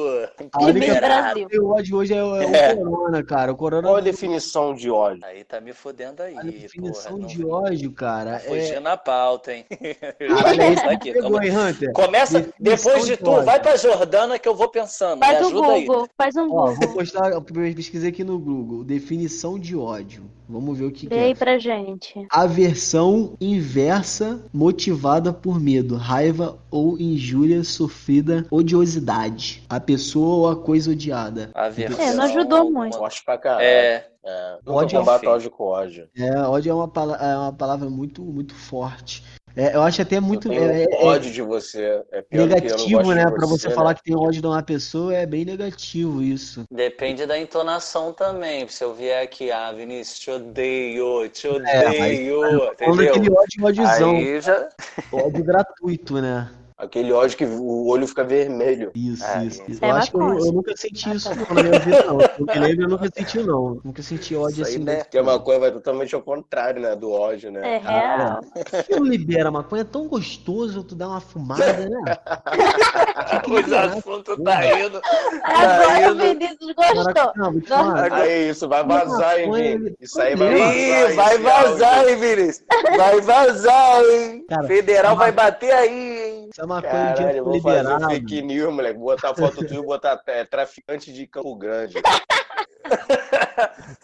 que 1.50 1.56
eu 1.58 1.68
ódio 1.70 1.98
hoje 1.98 2.14
é, 2.14 2.24
o- 2.24 2.36
é 2.36 2.46
o 2.46 2.56
É. 2.56 2.76
Corona, 2.76 3.24
cara. 3.24 3.52
O 3.52 3.56
Corona. 3.56 3.84
Qual 3.88 3.96
a 3.98 4.02
definição 4.02 4.74
de 4.76 4.90
ódio? 4.90 5.26
Aí 5.26 5.44
tá 5.44 5.60
me 5.62 5.74
fodendo 5.74 6.22
aí, 6.22 6.38
A 6.38 6.42
definição 6.44 7.12
porra. 7.14 7.22
Não 7.22 7.28
de 7.28 7.46
ódio, 7.46 7.92
cara, 7.92 8.36
é. 8.36 8.40
Fugir 8.40 8.80
na 8.82 8.98
pauta, 8.98 9.54
hein? 9.54 9.66
Caralho, 9.70 10.74
Isso 10.74 10.90
aqui, 10.90 11.14
pegou, 11.14 11.32
calma. 11.32 11.46
hein, 11.46 11.58
Hunter? 11.58 11.94
Começa, 11.94 12.40
Definição 12.60 12.92
depois 12.94 13.06
de 13.06 13.18
de 13.18 13.24
tu, 13.24 13.32
ódio. 13.32 13.46
vai 13.46 13.60
pra 13.62 13.76
Jordana 13.78 14.38
que 14.40 14.48
eu 14.48 14.56
vou 14.56 14.70
pensando. 14.70 15.20
Faz 15.20 15.40
me 15.40 15.44
um 15.46 15.48
ajuda 15.48 15.68
aí. 15.74 15.86
Google, 15.86 16.08
faz 16.18 16.36
um 16.36 16.54
Ó, 16.54 16.66
vou 16.68 16.76
Google. 16.76 16.94
postar, 16.96 17.32
eu 17.32 17.42
pesquisei 17.42 18.10
aqui 18.10 18.24
no 18.24 18.38
Google. 18.38 18.84
Definição 18.84 19.58
de 19.58 19.76
ódio. 19.76 20.30
Vamos 20.50 20.77
ver 20.77 20.86
o 20.86 20.92
que, 20.92 21.08
que 21.08 21.13
Vê 21.13 21.20
aí 21.20 21.32
é. 21.32 21.36
pra 21.36 21.58
gente. 21.58 22.13
Aversão 22.32 23.34
inversa 23.39 24.39
motivada 24.54 25.34
por 25.34 25.60
medo, 25.60 25.96
raiva 25.96 26.58
ou 26.72 26.98
injúria 27.00 27.63
sofrida, 27.63 28.46
odiosidade. 28.50 29.63
A 29.70 29.80
pessoa 29.80 30.36
ou 30.36 30.50
a 30.50 30.56
coisa 30.56 30.92
odiada. 30.92 31.51
Aversão, 31.54 32.04
É, 32.06 32.13
não 32.13 32.24
ajudou 32.25 32.72
muito. 32.72 32.98
Ódio 32.98 33.22
pra 33.25 33.38
caralho. 33.38 33.66
É, 33.66 34.08
É, 34.25 34.58
Ódio 34.66 34.74
ódio 34.74 34.96
é 34.96 35.00
combate 35.00 35.20
feio. 35.22 35.32
ódio 35.32 35.51
com 35.51 35.63
ódio. 35.66 36.10
É, 36.18 36.38
ódio 36.42 36.70
é 36.70 36.74
uma, 36.74 36.92
é 37.22 37.38
uma 37.38 37.54
palavra 37.54 37.89
muito, 37.89 38.22
muito 38.22 38.54
forte. 38.54 39.24
É, 39.58 39.76
eu 39.76 39.82
acho 39.82 40.00
até 40.04 40.20
muito 40.20 40.48
eu 40.50 40.52
tenho 40.52 40.72
é- 40.72 40.84
é- 40.84 41.04
ódio 41.04 41.32
de 41.32 41.42
você. 41.42 42.04
É 42.12 42.22
pior 42.22 42.48
do 42.48 42.56
que 42.56 42.68
eu 42.68 42.78
não 42.78 42.86
negativo, 42.86 43.14
né? 43.16 43.26
de 43.26 43.34
Pra 43.34 43.48
você 43.48 43.68
né? 43.70 43.74
falar 43.74 43.96
que 43.96 44.04
tem 44.04 44.16
ódio 44.16 44.40
de 44.40 44.48
uma 44.48 44.62
pessoa 44.62 45.16
é 45.16 45.26
bem 45.26 45.44
negativo 45.44 46.22
isso. 46.22 46.64
depende 46.72 47.26
da 47.26 47.38
entonação 47.40 48.14
também. 48.14 48.68
Se 48.68 48.84
eu 48.84 48.94
vier 48.94 49.24
aqui, 49.24 49.52
ah, 49.52 49.72
Vinícius, 49.72 50.20
te 50.20 50.30
odeio, 50.30 51.28
te 51.30 51.48
É, 51.48 51.50
odeio, 51.50 52.40
Falando 52.78 53.02
aquele 53.02 53.18
entendeu? 53.18 53.34
ódio, 53.34 53.66
ódiozão. 53.66 54.16
Aí 54.18 54.42
já... 54.42 54.70
Ódio 55.12 55.44
gratuito, 55.44 56.22
né? 56.22 56.52
Aquele 56.78 57.12
ódio 57.12 57.36
que 57.38 57.44
o 57.46 57.88
olho 57.88 58.08
fica 58.08 58.24
vermelho. 58.24 58.92
Isso, 58.94 59.24
Ah, 59.26 59.44
isso. 59.44 59.64
isso 59.68 59.84
Eu 59.84 59.88
é 59.90 59.92
acho 59.94 60.12
que 60.12 60.18
eu, 60.18 60.40
eu 60.40 60.52
nunca 60.52 60.78
senti 60.78 61.10
isso 61.16 61.30
não, 61.34 61.56
na 61.56 61.64
minha 61.64 61.80
vida, 61.80 62.04
não. 62.06 62.20
Eu 62.22 62.46
me 62.46 62.60
lembro, 62.68 62.84
eu 62.86 62.90
nunca 62.90 63.10
senti, 63.16 63.40
não. 63.40 63.82
Nunca 63.84 64.04
senti 64.04 64.36
ódio 64.36 64.64
aí, 64.64 64.76
assim. 64.76 64.84
né? 64.84 64.98
Porque 64.98 65.18
a 65.18 65.22
tipo. 65.22 65.32
maconha 65.34 65.60
vai 65.60 65.72
totalmente 65.72 66.14
ao 66.14 66.22
contrário, 66.22 66.80
né? 66.80 66.96
Do 66.96 67.12
ódio, 67.12 67.52
né? 67.52 67.76
É 67.76 67.78
real. 67.80 68.42
Por 68.42 68.84
que 68.84 68.96
não 68.96 69.06
libera 69.06 69.50
a 69.50 69.52
maconha? 69.52 69.82
É 69.82 69.86
tão 69.86 70.08
gostoso 70.08 70.84
tu 70.84 70.94
dar 70.94 71.08
uma 71.08 71.20
fumada, 71.20 71.66
né? 71.90 71.90
Os 73.48 73.74
assuntos 73.74 74.38
tá 74.44 74.66
indo. 74.80 75.02
Agora 75.44 76.12
o 76.12 76.12
indo. 76.14 76.22
Vinícius 76.24 76.74
gostou. 76.76 77.34
Não, 77.70 77.98
é 78.18 78.50
isso, 78.50 78.68
vai 78.68 78.84
vazar, 78.84 79.40
hein, 79.40 79.52
Vini? 79.52 79.96
Isso 80.00 80.22
aí 80.22 80.36
vai 80.36 80.54
vazar. 80.56 81.16
Vai 81.16 81.38
vazar, 81.40 82.08
hein, 82.08 82.16
Vinícius? 82.18 82.64
Vai 82.96 83.22
vazar, 83.22 84.04
hein? 84.06 84.46
Cara, 84.48 84.68
Federal 84.68 85.16
vai 85.16 85.32
bater 85.32 85.72
aí, 85.72 86.27
hein? 86.48 86.51
Se 86.54 86.62
a 86.62 86.66
maconha 86.68 86.92
Caralho, 86.92 87.16
devia 87.18 87.38
eu 87.38 87.44
ser 87.46 87.50
vou 87.51 87.62
fazer 87.62 87.80
liberada. 87.84 88.10
fake 88.10 88.42
news, 88.42 88.74
moleque. 88.74 89.00
Botar 89.00 89.36
foto 89.36 89.58
tudo 89.58 89.74
e 89.75 89.82
botar 89.86 90.22
é, 90.27 90.44
traficante 90.46 91.13
de 91.13 91.27
Campo 91.27 91.56
Grande. 91.56 91.96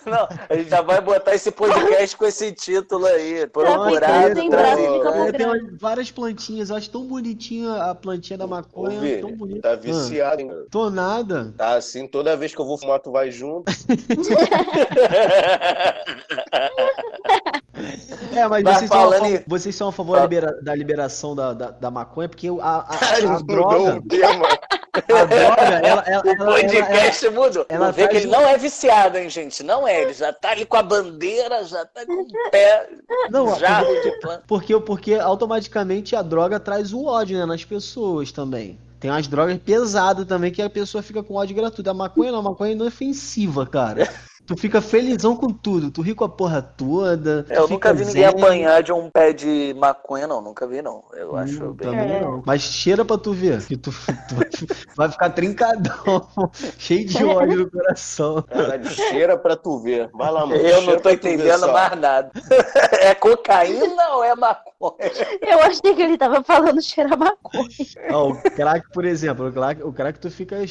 Não, 0.06 0.28
a 0.50 0.56
gente 0.56 0.70
já 0.70 0.82
vai 0.82 1.00
botar 1.00 1.34
esse 1.36 1.50
podcast 1.52 2.18
com 2.18 2.26
esse 2.26 2.52
título 2.52 3.06
aí. 3.06 3.48
Procurado. 3.48 3.96
Traficante 3.96 4.50
trafic- 4.50 4.52
braço 4.52 4.82
de 4.82 5.00
Campo 5.04 5.18
É, 5.20 5.32
tem 5.32 5.48
várias 5.78 6.12
plantinhas, 6.12 6.70
eu 6.70 6.76
acho 6.76 6.90
tão 6.90 7.06
bonitinha 7.06 7.76
a 7.76 7.96
plantinha 7.96 8.38
da 8.38 8.44
Ô, 8.46 8.50
maconha, 8.50 9.00
Vini, 9.00 9.22
tão 9.22 9.32
bonita. 9.32 9.62
tá 9.70 9.76
viciado, 9.76 10.42
hein? 10.42 10.48
cara? 10.50 10.66
tô 10.70 10.90
nada. 10.90 11.54
Tá 11.58 11.76
assim, 11.76 12.06
toda 12.08 12.36
vez 12.36 12.54
que 12.54 12.60
eu 12.60 12.66
vou 12.66 12.78
fumar, 12.78 13.00
tu 13.00 13.12
vai 13.12 13.32
junto. 13.32 13.72
É, 18.36 18.48
mas 18.48 18.64
vocês 18.64 18.90
são, 18.90 18.98
a 18.98 19.02
falando 19.02 19.20
favor, 19.20 19.38
aí. 19.38 19.44
vocês 19.48 19.76
são 19.76 19.88
a 19.88 19.92
favor 19.92 20.16
da, 20.18 20.24
libera- 20.24 20.62
da 20.62 20.76
liberação 20.76 21.36
da, 21.36 21.54
da, 21.54 21.72
da 21.72 21.92
maconha, 21.92 22.30
porque 22.30 22.48
a, 22.48 22.52
a, 22.52 22.80
a, 23.32 23.36
a 23.36 23.40
droga, 23.42 24.02
a 24.94 25.26
droga, 25.26 25.34
ela, 25.36 26.04
ela, 26.04 26.04
O 26.04 26.10
ela, 26.10 26.24
ela, 26.26 26.46
podcast 26.46 27.30
mudou. 27.30 27.66
ela 27.68 27.92
vê 27.92 28.08
que 28.08 28.18
ele 28.18 28.28
não 28.28 28.42
é 28.42 28.58
viciado, 28.58 29.18
hein, 29.18 29.30
gente? 29.30 29.64
Não 29.64 29.88
é. 29.88 30.02
Ele 30.04 30.14
já 30.14 30.32
tá 30.32 30.52
ali 30.52 30.66
com 30.66 30.78
a 30.78 30.84
bandeira, 30.84 31.64
já 31.64 31.86
tá 31.86 32.06
com 32.06 32.14
o 32.22 32.52
pé, 32.52 32.90
Não, 33.30 33.46
planta. 34.22 34.44
Porque, 34.48 34.80
porque 34.80 35.16
automaticamente 35.16 36.16
a 36.16 36.22
droga 36.22 36.60
traz 36.60 36.94
o 36.94 37.06
ódio 37.06 37.38
né, 37.38 37.46
nas 37.46 37.64
pessoas 37.66 38.32
também. 38.32 38.80
Tem 39.00 39.12
umas 39.12 39.28
drogas 39.28 39.58
pesadas 39.58 40.26
também 40.26 40.50
que 40.50 40.62
a 40.62 40.70
pessoa 40.70 41.04
fica 41.04 41.22
com 41.22 41.34
ódio 41.36 41.54
gratuito. 41.56 41.90
A 41.90 41.94
maconha 41.94 42.32
não, 42.32 42.40
a 42.40 42.44
maconha 42.44 42.72
é 42.72 42.74
inofensiva, 42.76 43.66
cara. 43.66 44.08
Tu 44.46 44.58
fica 44.58 44.82
felizão 44.82 45.38
com 45.38 45.48
tudo, 45.48 45.90
tu 45.90 46.02
ri 46.02 46.14
com 46.14 46.26
a 46.26 46.30
porra 46.30 46.62
toda. 46.62 47.44
tu 47.44 47.54
Eu 47.54 47.68
nunca 47.68 47.94
vi 47.94 48.04
ninguém 48.04 48.24
zen. 48.24 48.26
apanhar 48.44 48.84
de 48.84 48.92
um 48.92 49.10
pé 49.10 49.32
de 49.32 49.74
maconha, 49.78 50.28
não. 50.28 50.42
Nunca 50.42 50.68
vi, 50.68 50.82
não. 50.82 51.02
Eu 51.14 51.36
acho 51.38 51.64
Hum, 51.64 51.72
bem. 51.74 51.90
também 51.90 52.12
É. 52.18 52.20
não. 52.22 52.44
Mas 52.46 52.62
cheira 52.62 53.06
pra 53.06 53.18
tu 53.18 53.32
ver. 53.32 53.66
Que 53.66 53.78
tu, 53.78 53.90
tu 54.28 54.36
vai, 54.98 55.10
ficar 55.10 55.30
trincadão, 55.30 56.28
cheio 56.78 57.06
de 57.06 57.24
ódio 57.24 57.60
no 57.60 57.72
coração. 57.72 58.42
Caralho, 58.44 58.90
cheira 58.90 59.38
pra 59.38 59.56
tu 59.56 59.80
ver. 59.80 60.10
Vai 60.14 60.30
lá, 60.30 60.46
mano. 60.46 60.56
Eu 60.60 60.76
cheira 60.80 60.94
não 60.94 61.00
tô 61.02 61.10
entendendo 61.10 61.72
mais 61.72 61.98
nada. 61.98 62.32
É 63.04 63.14
cocaína 63.16 64.10
ou 64.16 64.24
é 64.24 64.34
maconha? 64.36 65.12
Eu 65.42 65.60
achei 65.62 65.94
que 65.96 66.02
ele 66.02 66.18
tava 66.18 66.44
falando 66.44 66.82
cheirar 66.82 67.18
maconha. 67.18 67.68
Ó, 68.12 68.30
o 68.30 68.42
crack, 68.42 68.90
por 68.94 69.04
exemplo, 69.06 69.48
o 69.48 69.52
crack, 69.54 69.82
o 69.84 69.92
crack 69.94 70.20
tu 70.20 70.30
fica. 70.32 70.56
é, 70.58 70.66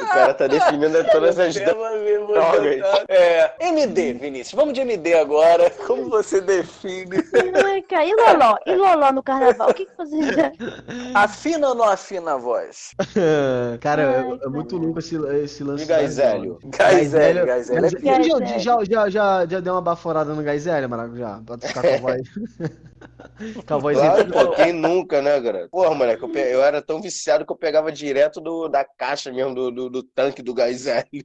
O 0.00 0.06
cara 0.06 0.34
tá 0.34 0.46
definindo 0.46 1.04
todas 1.04 1.38
as 1.38 1.54
drogas. 1.54 2.82
É, 3.08 3.52
MD, 3.60 4.14
Vinícius. 4.14 4.54
Vamos 4.54 4.74
de 4.74 4.80
MD 4.80 5.14
agora. 5.14 5.70
Como 5.86 6.10
você 6.10 6.40
define? 6.40 7.16
Caraca, 7.82 8.04
e 8.04 8.14
Loló? 8.14 8.56
E 8.66 8.74
Loló 8.76 9.12
no 9.12 9.22
carnaval? 9.22 9.70
O 9.70 9.74
que, 9.74 9.86
que 9.86 9.96
vocês 9.96 10.26
Afina 11.14 11.68
ou 11.68 11.74
não 11.74 11.84
afina 11.84 12.34
a 12.34 12.36
voz? 12.36 12.90
Cara, 13.80 14.02
é- 14.02 14.06
Ai, 14.18 14.38
é, 14.44 14.48
muito 14.48 14.76
louco 14.76 14.98
esse, 14.98 15.16
esse 15.42 15.64
lance. 15.64 15.84
E 15.84 15.86
droga. 15.86 16.02
Gaizelio, 16.04 16.58
Gaizelio 17.46 17.86
é 17.86 18.58
já, 18.58 18.84
já, 18.84 19.10
já, 19.10 19.46
já, 19.46 19.60
deu 19.60 19.74
uma 19.74 19.82
baforada 19.82 20.34
no 20.34 20.42
Gaizelio, 20.42 20.88
Maraco? 20.88 21.16
Já? 21.16 21.40
Pra 21.44 21.56
tu 21.58 21.66
ficar 21.68 21.82
com 21.82 21.94
a 21.94 21.98
voz. 21.98 22.22
com 23.66 23.74
a 23.74 23.78
voz 23.78 23.98
Claro, 23.98 24.32
pô, 24.32 24.50
quem 24.52 24.72
nunca, 24.72 25.20
né, 25.22 25.40
cara? 25.40 25.68
Porra, 25.70 25.94
moleque, 25.94 26.22
eu, 26.22 26.28
pe- 26.28 26.52
eu 26.52 26.62
era 26.62 26.80
tão 26.80 27.00
viciado 27.00 27.44
que 27.44 27.52
eu 27.52 27.56
pegava 27.56 27.90
direto 27.92 28.40
do, 28.40 28.68
da 28.68 28.84
caixa 28.84 29.32
mesmo, 29.32 29.54
do, 29.54 29.70
do, 29.70 29.90
do 29.90 30.02
tanque 30.02 30.42
do 30.42 30.54
gás 30.54 30.86
hélio. 30.86 31.24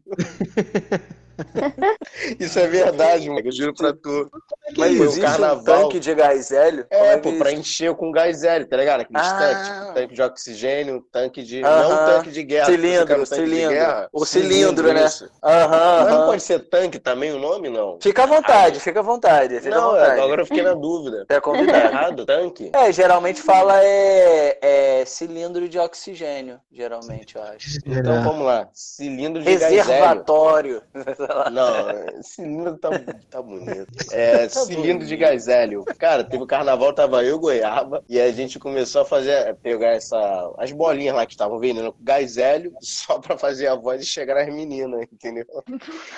Isso 2.39 2.59
é 2.59 2.67
verdade, 2.67 3.29
moleque, 3.29 3.47
eu 3.47 3.51
juro 3.51 3.73
pra 3.73 3.93
tu. 3.93 4.29
Mas 4.77 4.93
é 4.93 4.95
foi 4.97 4.97
isso? 4.97 5.01
o 5.01 5.05
existe 5.05 5.19
um 5.19 5.29
carnaval. 5.31 5.63
tanque 5.83 5.99
de 5.99 6.13
gás 6.15 6.51
hélio? 6.51 6.85
É, 6.89 7.15
que 7.15 7.21
pô, 7.23 7.29
isso? 7.29 7.37
pra 7.39 7.51
encher 7.51 7.95
com 7.95 8.11
gás 8.11 8.43
hélio, 8.43 8.67
tá 8.67 8.77
ligado? 8.77 9.01
Aqueles 9.01 9.21
Ah. 9.25 9.37
tanques, 9.37 9.67
tipo, 9.67 9.93
tanque 9.93 10.13
de 10.13 10.21
oxigênio, 10.21 11.01
tanque 11.11 11.43
de. 11.43 11.63
Aham. 11.63 11.89
Não 11.89 12.05
tanque 12.05 12.31
de 12.31 12.43
guerra. 12.43 12.65
Cilindro, 12.65 13.21
um 13.21 13.25
cilindro. 13.25 13.69
guerra? 13.73 14.09
O 14.13 14.25
cilindro, 14.25 14.93
né? 14.93 15.05
isso. 15.05 15.29
Aham, 15.43 15.69
Mas 16.03 16.07
não 16.11 16.17
aham. 16.19 16.25
pode 16.27 16.43
ser 16.43 16.59
tanque 16.69 16.99
também 16.99 17.31
o 17.33 17.39
nome, 17.39 17.69
não? 17.69 17.97
Fica 18.01 18.23
à 18.23 18.25
vontade, 18.25 18.79
fica 18.79 18.99
à 18.99 19.03
vontade, 19.03 19.59
fica 19.59 19.75
à 19.75 19.81
não, 19.81 19.91
vontade. 19.91 20.19
agora 20.21 20.41
eu 20.41 20.45
fiquei 20.45 20.63
na 20.63 20.73
dúvida. 20.73 21.25
É 21.29 21.33
Tá 21.35 21.41
convidado. 21.41 21.85
errado? 21.87 22.25
Tanque? 22.25 22.71
É, 22.73 22.91
geralmente 22.91 23.41
fala 23.41 23.83
é, 23.83 24.57
é 24.61 25.05
cilindro 25.05 25.67
de 25.67 25.79
oxigênio, 25.79 26.59
geralmente, 26.71 27.35
eu 27.35 27.43
acho. 27.43 27.79
Então 27.85 28.23
vamos 28.23 28.45
lá. 28.45 28.67
Cilindro 28.73 29.41
de 29.41 29.49
gás 29.55 29.63
hélio. 29.63 29.77
Reservatório. 29.83 30.83
Lá. 31.29 31.49
Não, 31.49 32.23
cilindro 32.23 32.77
tá, 32.77 32.89
tá 33.29 33.41
bonito. 33.41 33.87
É, 34.11 34.47
Tá 34.47 34.49
cilindro 34.49 34.93
bonito. 34.93 35.05
de 35.07 35.17
gás 35.17 35.47
hélio. 35.47 35.85
Cara, 35.97 36.23
teve 36.23 36.41
o 36.43 36.47
carnaval, 36.47 36.91
tava 36.93 37.23
eu, 37.23 37.37
Goiaba, 37.39 38.03
e 38.09 38.19
a 38.19 38.31
gente 38.31 38.57
começou 38.59 39.01
a 39.03 39.05
fazer, 39.05 39.55
pegar 39.57 39.89
essa, 39.89 40.17
as 40.57 40.71
bolinhas 40.71 41.15
lá 41.15 41.25
que 41.25 41.33
estavam 41.33 41.59
vendendo 41.59 41.91
com 41.93 42.03
gás 42.03 42.37
hélio, 42.37 42.73
só 42.81 43.19
pra 43.19 43.37
fazer 43.37 43.67
a 43.67 43.75
voz 43.75 44.01
e 44.01 44.05
chegar 44.05 44.35
nas 44.35 44.53
meninas, 44.53 45.01
entendeu? 45.11 45.45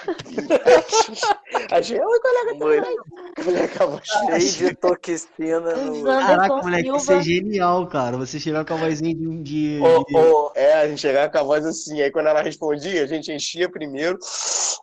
a 1.72 1.82
gente, 1.82 2.00
oi, 2.01 2.20
colega, 2.20 2.53
Muito 2.53 2.60
colega, 2.60 3.03
a 3.80 3.86
voz 3.86 4.02
cheio 4.08 4.70
de 4.70 4.76
toxina 4.76 5.76
no. 5.76 6.04
Caraca, 6.04 6.56
moleque, 6.58 6.90
isso 6.96 7.12
é 7.12 7.22
genial, 7.22 7.88
cara. 7.88 8.18
Você 8.18 8.40
chegar 8.40 8.66
com 8.66 8.74
a 8.74 8.78
vozinha 8.78 9.14
de. 9.16 9.44
de- 9.44 9.80
Ô, 9.82 10.04
de- 10.04 10.18
ô, 10.18 10.52
É, 10.56 10.74
a 10.74 10.88
gente 10.88 11.02
chegava 11.02 11.32
com 11.32 11.38
a 11.38 11.44
voz 11.44 11.66
assim, 11.66 12.02
aí 12.02 12.12
quando 12.12 12.28
ela 12.28 12.42
respondia, 12.42 13.04
a 13.04 13.08
gente 13.08 13.32
enchia 13.32 13.70
primeiro. 13.70 14.18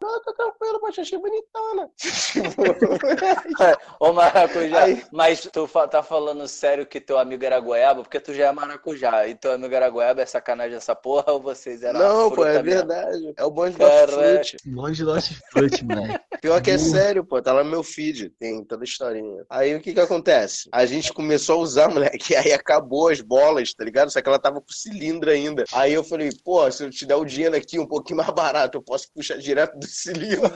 Não, 0.00 0.22
tá 0.22 0.32
tranquilo, 0.32 0.80
pode 0.80 1.00
achei 1.00 1.18
bonitona. 1.18 1.90
ô 4.00 4.12
Maracujá, 4.12 4.84
Aí- 4.84 5.02
mas 5.12 5.40
tu 5.40 5.68
tá 5.90 6.02
falando 6.02 6.46
sério 6.46 6.86
que 6.86 7.00
teu 7.00 7.18
amigo 7.18 7.44
era 7.44 7.58
goiaba? 7.58 8.02
Porque 8.02 8.20
tu 8.20 8.32
já 8.32 8.46
é 8.46 8.52
maracujá. 8.52 9.26
E 9.26 9.34
teu 9.34 9.52
amigo 9.52 9.74
era 9.74 9.90
goiaba, 9.90 10.22
é 10.22 10.26
sacanagem 10.26 10.76
essa 10.76 10.94
porra? 10.94 11.32
Ou 11.32 11.40
vocês 11.42 11.82
eram 11.82 11.98
Não, 11.98 12.30
pô, 12.30 12.44
é 12.44 12.62
mesmo? 12.62 12.86
verdade. 12.86 13.32
É 13.36 13.44
o 13.44 13.50
bonde 13.50 13.72
do 13.76 13.78
Cara, 13.78 14.12
Fruit. 14.12 14.56
Monte 14.66 14.96
de 14.96 15.04
Lost 15.04 15.32
Fruit, 15.50 15.84
moleque. 15.84 16.20
Pior 16.40 16.62
que 16.62 16.70
é 16.70 16.78
sério, 16.78 17.24
pô, 17.24 17.42
tá 17.42 17.52
lá 17.52 17.64
no 17.64 17.70
meu 17.70 17.82
feed, 17.82 18.32
tem 18.38 18.64
toda 18.64 18.82
a 18.82 18.84
historinha. 18.84 19.44
Aí 19.50 19.74
o 19.74 19.80
que 19.80 19.92
que 19.92 20.00
acontece? 20.00 20.68
A 20.72 20.86
gente 20.86 21.12
começou 21.12 21.56
a 21.56 21.62
usar, 21.62 21.88
moleque, 21.92 22.32
e 22.32 22.36
aí 22.36 22.52
acabou 22.52 23.08
as 23.08 23.20
bolas, 23.20 23.72
tá 23.74 23.84
ligado? 23.84 24.10
Só 24.10 24.20
que 24.20 24.28
ela 24.28 24.38
tava 24.38 24.60
com 24.60 24.72
cilindro 24.72 25.30
ainda. 25.30 25.64
Aí 25.72 25.92
eu 25.92 26.04
falei, 26.04 26.30
pô, 26.44 26.70
se 26.70 26.84
eu 26.84 26.90
te 26.90 27.06
der 27.06 27.16
o 27.16 27.24
dinheiro 27.24 27.56
aqui 27.56 27.78
um 27.78 27.86
pouquinho 27.86 28.18
mais 28.18 28.30
barato, 28.30 28.78
eu 28.78 28.82
posso 28.82 29.12
puxar 29.12 29.38
direto 29.38 29.78
do 29.78 29.86
cilindro. 29.86 30.50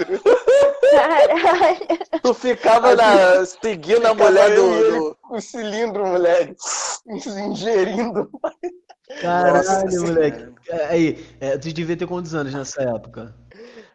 Caralho. 0.91 1.33
Tu 2.23 2.35
ficava 2.35 2.95
na, 2.95 3.45
seguindo 3.45 4.07
a 4.07 4.15
mulher 4.15 4.55
do. 4.55 5.17
o 5.31 5.41
cilindro, 5.41 6.07
moleque, 6.07 6.55
ingerindo. 7.09 8.31
Caralho, 9.21 9.57
Nossa 9.57 10.01
moleque. 10.01 10.53
É, 10.69 10.85
Aí, 10.87 11.27
é, 11.41 11.59
tu 11.59 11.73
devia 11.73 11.97
ter 11.97 12.07
quantos 12.07 12.35
anos 12.35 12.55
nessa 12.55 12.83
época? 12.83 13.35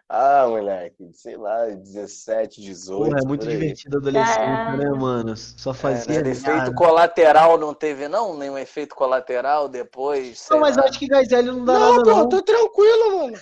Ah, 0.10 0.46
moleque, 0.48 1.12
sei 1.14 1.36
lá, 1.36 1.66
17, 1.66 2.62
18. 2.62 3.10
Porra, 3.10 3.20
é 3.22 3.28
muito 3.28 3.46
divertido 3.46 3.98
adolescente, 3.98 4.40
né, 4.78 4.90
mano? 4.92 5.36
Só 5.36 5.72
É, 5.72 5.74
fazia. 5.74 6.22
né, 6.24 6.32
efeito 6.32 6.74
colateral 6.76 7.58
não 7.58 7.74
teve, 7.74 8.08
não? 8.08 8.38
Nenhum 8.38 8.58
efeito 8.58 8.96
colateral 8.96 9.68
depois? 9.68 10.48
Não, 10.50 10.62
mas 10.62 10.78
lá. 10.78 10.84
eu 10.84 10.88
acho 10.88 10.98
que 10.98 11.08
hélio 11.14 11.54
não 11.58 11.66
dá 11.66 11.74
Não, 11.74 11.92
nada, 11.92 12.04
pô, 12.04 12.10
não. 12.20 12.30
tô 12.30 12.42
tranquilo, 12.42 13.18
mano. 13.20 13.38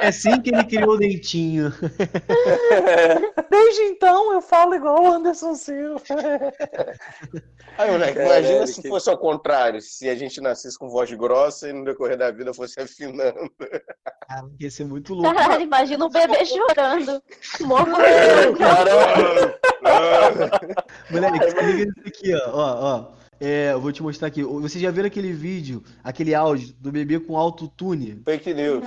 É 0.00 0.08
assim 0.08 0.40
que 0.40 0.50
ele 0.54 0.64
criou 0.64 0.92
o 0.94 0.96
dentinho. 0.96 1.72
Desde 3.50 3.82
então 3.82 4.32
eu 4.32 4.40
falo 4.40 4.74
igual 4.74 5.02
o 5.02 5.12
Anderson 5.12 5.54
Silva. 5.54 6.02
Aí, 7.76 7.90
moleque, 7.90 8.18
imagina 8.20 8.66
se 8.66 8.80
que- 8.82 8.88
fosse 8.88 9.10
ao 9.10 9.18
contrário, 9.18 9.80
se 9.80 10.08
a 10.08 10.14
gente 10.14 10.40
nascesse 10.40 10.78
com 10.78 10.88
voz 10.88 11.12
grossa 11.12 11.68
e 11.68 11.72
no 11.72 11.84
decorrer 11.84 12.16
da 12.16 12.30
vida 12.30 12.54
fosse 12.54 12.80
afinando. 12.80 13.50
Cara, 14.28 14.48
ia 14.58 14.70
ser 14.70 14.84
muito 14.84 15.14
louco. 15.14 15.34
Caralho, 15.34 15.62
imagina 15.62 16.04
um 16.06 16.10
bebê 16.10 16.44
chorando. 16.44 17.22
Morro. 17.60 17.96
Caramba! 18.58 19.58
Moleque, 21.10 21.50
se 21.50 21.62
liga 21.62 21.84
nisso 21.84 22.08
aqui, 22.08 22.34
ó. 22.34 22.50
ó, 22.52 22.84
ó. 23.14 23.17
É, 23.40 23.72
eu 23.72 23.80
vou 23.80 23.92
te 23.92 24.02
mostrar 24.02 24.28
aqui. 24.28 24.42
Vocês 24.42 24.82
já 24.82 24.90
viram 24.90 25.06
aquele 25.06 25.32
vídeo, 25.32 25.82
aquele 26.02 26.34
áudio 26.34 26.74
do 26.80 26.90
bebê 26.90 27.20
com 27.20 27.36
autotune? 27.36 28.20
Fake 28.24 28.52
news. 28.52 28.82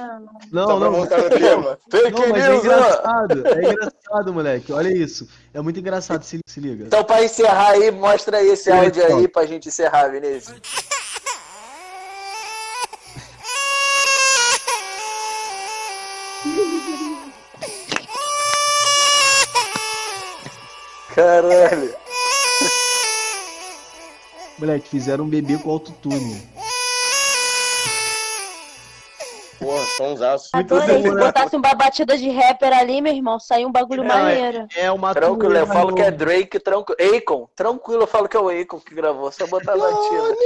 Não, 0.52 0.68
Só 0.68 0.80
não. 0.80 0.92
no 0.92 1.08
tema. 1.08 1.80
Não, 1.92 2.30
mas 2.30 2.44
é 2.44 2.56
engraçado. 2.58 3.48
É 3.48 3.72
engraçado, 3.72 4.34
moleque. 4.34 4.74
Olha 4.74 4.90
isso. 4.90 5.28
É 5.54 5.62
muito 5.62 5.80
engraçado, 5.80 6.24
se, 6.24 6.40
se 6.46 6.60
liga. 6.60 6.86
Então, 6.86 7.04
pra 7.04 7.24
encerrar 7.24 7.72
aí, 7.72 7.92
mostra 7.92 8.38
aí 8.38 8.50
esse 8.50 8.66
Sim, 8.66 8.72
áudio 8.72 9.04
então. 9.04 9.18
aí 9.20 9.28
pra 9.28 9.46
gente 9.46 9.70
encerrar, 9.70 10.10
Vinícius. 10.10 10.60
Moleque, 24.62 24.88
fizeram 24.90 25.24
um 25.24 25.28
bebê 25.28 25.58
com 25.58 25.72
autotune. 25.72 26.40
Porra, 29.58 29.86
sonsaço. 29.98 30.50
Adorei. 30.54 31.02
Se 31.02 31.10
botasse 31.10 31.56
uma 31.56 31.74
batida 31.74 32.16
de 32.16 32.30
rapper 32.30 32.72
ali, 32.72 33.02
meu 33.02 33.12
irmão, 33.12 33.40
saiu 33.40 33.68
um 33.70 33.72
bagulho 33.72 34.04
é- 34.04 34.08
maneiro. 34.08 34.68
É 34.76 34.92
uma 34.92 35.16
Tranquilo, 35.16 35.58
eu 35.58 35.66
falo 35.66 35.96
que 35.96 36.02
é. 36.04 36.12
Drake, 36.12 36.60
tranquilo. 36.60 37.16
Akon, 37.18 37.50
tranquilo, 37.56 38.04
eu 38.04 38.08
falo 38.08 38.30
que 38.30 38.38
é 38.38 38.40
o 38.40 38.50
Akon 38.50 38.80
que 38.80 38.94
gravou, 38.94 39.32
só 39.32 39.48
botar 39.48 39.74
a 39.74 39.78
batida. 39.78 40.38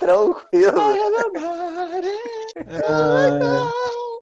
Tranquilo. 0.00 0.70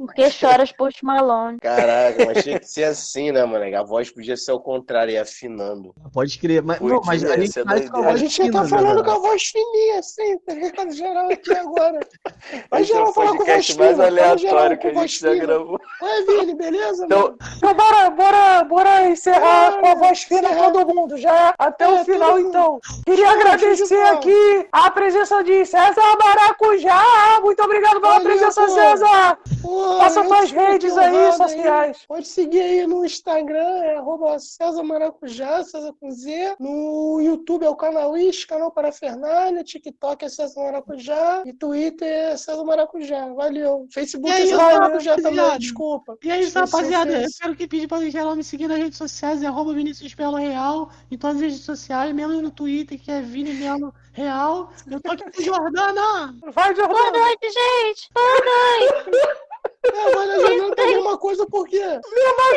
Ah, 0.01 0.05
Porque 0.07 0.31
choras 0.31 0.71
Post 0.73 1.05
Malone. 1.05 1.59
Caraca, 1.59 2.25
mas 2.27 2.45
tinha 2.45 2.61
que 2.61 2.69
ser 2.69 2.85
assim, 2.85 3.33
né, 3.33 3.45
moleque? 3.45 3.75
A 3.75 3.83
voz 3.83 4.11
podia 4.11 4.37
ser 4.37 4.53
ao 4.53 4.61
contrário, 4.61 5.13
e 5.13 5.19
afinando. 5.19 5.93
pode 6.13 6.39
crer. 6.39 6.63
Mas, 6.63 6.81
não, 6.81 7.01
mas 7.05 7.25
a 7.25 7.37
gente 7.37 7.65
faz 7.65 7.91
com 7.91 7.97
a 7.99 8.07
A 8.09 8.17
gente 8.17 8.37
já 8.37 8.45
fina, 8.45 8.53
tá 8.59 8.63
né, 8.63 8.69
falando 8.69 8.95
velho? 8.95 9.05
com 9.05 9.11
a 9.11 9.19
voz 9.19 9.43
fininha, 9.45 9.99
assim, 9.99 10.39
tá 10.39 10.55
ligado? 10.55 10.93
Geral 10.93 11.31
aqui 11.31 11.53
agora. 11.53 12.01
Esse 12.53 12.65
é 12.73 12.85
geral 12.85 13.09
o 13.09 13.13
falar 13.13 13.37
com 13.37 13.45
voz 13.45 13.67
fina. 13.67 13.85
mais 13.85 14.01
aleatório 14.01 14.79
que 14.79 14.87
a 14.87 14.93
voz 14.93 15.11
gente 15.11 15.21
já 15.21 15.35
gravou. 15.35 15.81
Oi, 16.03 16.27
Vini, 16.27 16.55
beleza? 16.55 17.05
Então, 17.05 17.23
mano? 17.23 17.39
então 17.57 17.75
bora, 17.75 18.11
bora, 18.11 18.65
bora 18.65 19.09
encerrar 19.09 19.79
com 19.81 19.87
a 19.87 19.95
voz 19.97 20.23
fina 20.23 20.49
todo 20.73 20.95
mundo, 20.95 21.17
já 21.17 21.55
até 21.59 21.85
É, 21.85 21.89
o 21.89 22.05
final 22.05 22.39
então. 22.39 22.79
Queria 23.05 23.31
agradecer 23.31 23.85
então. 23.95 24.15
aqui 24.19 24.69
a 24.73 24.91
presença 24.91 25.43
de 25.43 25.65
César 25.67 26.17
Maracujá. 26.23 27.41
Muito 27.43 27.63
obrigado 27.63 28.01
pela 28.01 28.15
Valeu, 28.15 28.29
presença, 28.29 28.63
pô. 28.63 28.69
César. 28.69 29.39
Pô, 29.69 29.99
Passa 29.99 30.23
fico 30.23 30.35
redes 30.35 30.97
aí, 30.97 31.33
sociais. 31.33 31.99
Pode 32.09 32.27
seguir 32.27 32.61
aí 32.61 32.87
no 32.87 33.05
Instagram, 33.05 33.83
é 33.85 33.97
arroba 33.99 34.39
César 34.39 34.83
Maracujá, 34.83 35.63
César 35.63 35.93
com 36.01 36.11
Z. 36.11 36.57
No 36.59 37.21
YouTube 37.21 37.67
é 37.67 37.69
o 37.69 37.77
canal 37.77 38.17
Is, 38.17 38.47
canal 38.47 38.71
Parafernália. 38.71 39.63
TikTok 39.63 40.25
é 40.25 40.29
César 40.31 40.59
Maracujá. 40.63 41.43
E 41.45 41.53
Twitter 41.53 42.09
é 42.09 42.37
César 42.39 42.65
Maracujá. 42.65 43.27
Valeu. 43.35 43.87
Facebook 43.93 44.31
E 44.31 44.33
é 44.33 44.37
aí, 44.37 44.49
César 44.49 44.57
Maracujá 44.57 45.11
rapaziada? 45.17 45.23
também, 45.23 45.59
desculpa. 45.59 46.19
E 46.25 46.31
é 46.31 46.41
isso, 46.41 46.59
Esqueci, 46.59 46.75
rapaziada. 46.77 47.23
Eu 47.23 47.29
quero 47.39 47.57
que 47.57 47.69
pedir 47.69 47.89
pra 47.89 47.99
geral 48.09 48.35
me 48.35 48.45
seguir 48.45 48.69
nas 48.69 48.79
redes 48.79 48.97
sociais, 48.97 49.43
é 49.43 49.47
arroba 49.49 49.75
Vinícius 49.75 50.15
Melo 50.15 50.37
Real, 50.37 50.89
em 51.11 51.19
todas 51.19 51.37
as 51.37 51.43
redes 51.43 51.61
sociais, 51.61 52.15
menos 52.15 52.41
no 52.41 52.51
Twitter, 52.51 52.99
que 52.99 53.11
é 53.11 53.21
Vini 53.21 53.53
Melo 53.53 53.93
Real. 54.15 54.71
Eu 54.91 54.99
tô 54.99 55.13
aqui 55.13 55.31
com 55.31 55.43
Jordana. 55.43 56.35
Vai, 56.55 56.73
Boa 56.73 56.87
Jordana. 56.87 57.19
noite, 57.19 57.51
gente. 57.51 58.11
Boa 58.15 59.05
noite. 59.05 59.49
É, 59.85 60.15
mas 60.15 60.31
a 60.31 60.39
Janela 60.41 60.75
tá 60.75 60.83
a 60.83 60.87
mesma 60.87 61.19
coisa 61.19 61.47
por 61.47 61.67
quê? 61.69 61.79
Mesma 61.79 62.01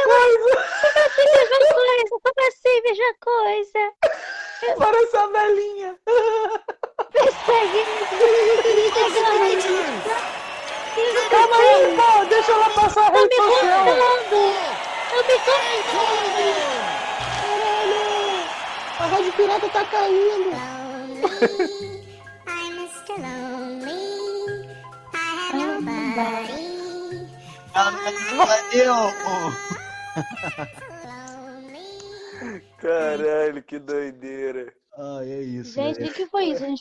coisa. 0.03 0.51
Como 2.09 2.47
assim, 2.47 2.81
mesma 2.83 3.13
coisa? 3.21 3.81
Parece 4.77 5.17
a 5.17 5.27
velhinha. 5.27 5.97
Persegue. 7.11 7.85
Calma 11.29 11.57
aí, 11.57 11.95
pô. 11.95 12.25
Deixa 12.25 12.51
ela 12.51 12.69
passar 12.69 13.07
a 13.07 13.11
Tô 13.11 13.17
rede 13.17 13.29
me 13.29 13.35
social. 13.35 13.85
contando. 13.85 14.39
Tô 15.09 15.15
me 15.17 15.35
contando. 15.39 15.91
Caralho! 17.41 18.03
A 18.99 19.05
Rádio 19.05 19.33
Pirata 19.33 19.69
tá 19.69 19.83
caindo. 19.85 20.51
I'm 22.47 22.71
Mr. 22.77 23.15
Lonely. 23.17 24.69
I 25.13 25.15
have 25.53 25.81
nobody. 25.81 26.70
Caralho, 32.79 33.63
que 33.63 33.79
doideira. 33.79 34.73
Ai, 34.97 35.31
é 35.31 35.41
isso. 35.41 35.73
Gente, 35.73 35.97
o 35.97 36.01
né? 36.01 36.07
que 36.07 36.13
que 36.13 36.25
foi 36.27 36.45
isso? 36.45 36.63
A 36.63 36.67
gente 36.67 36.79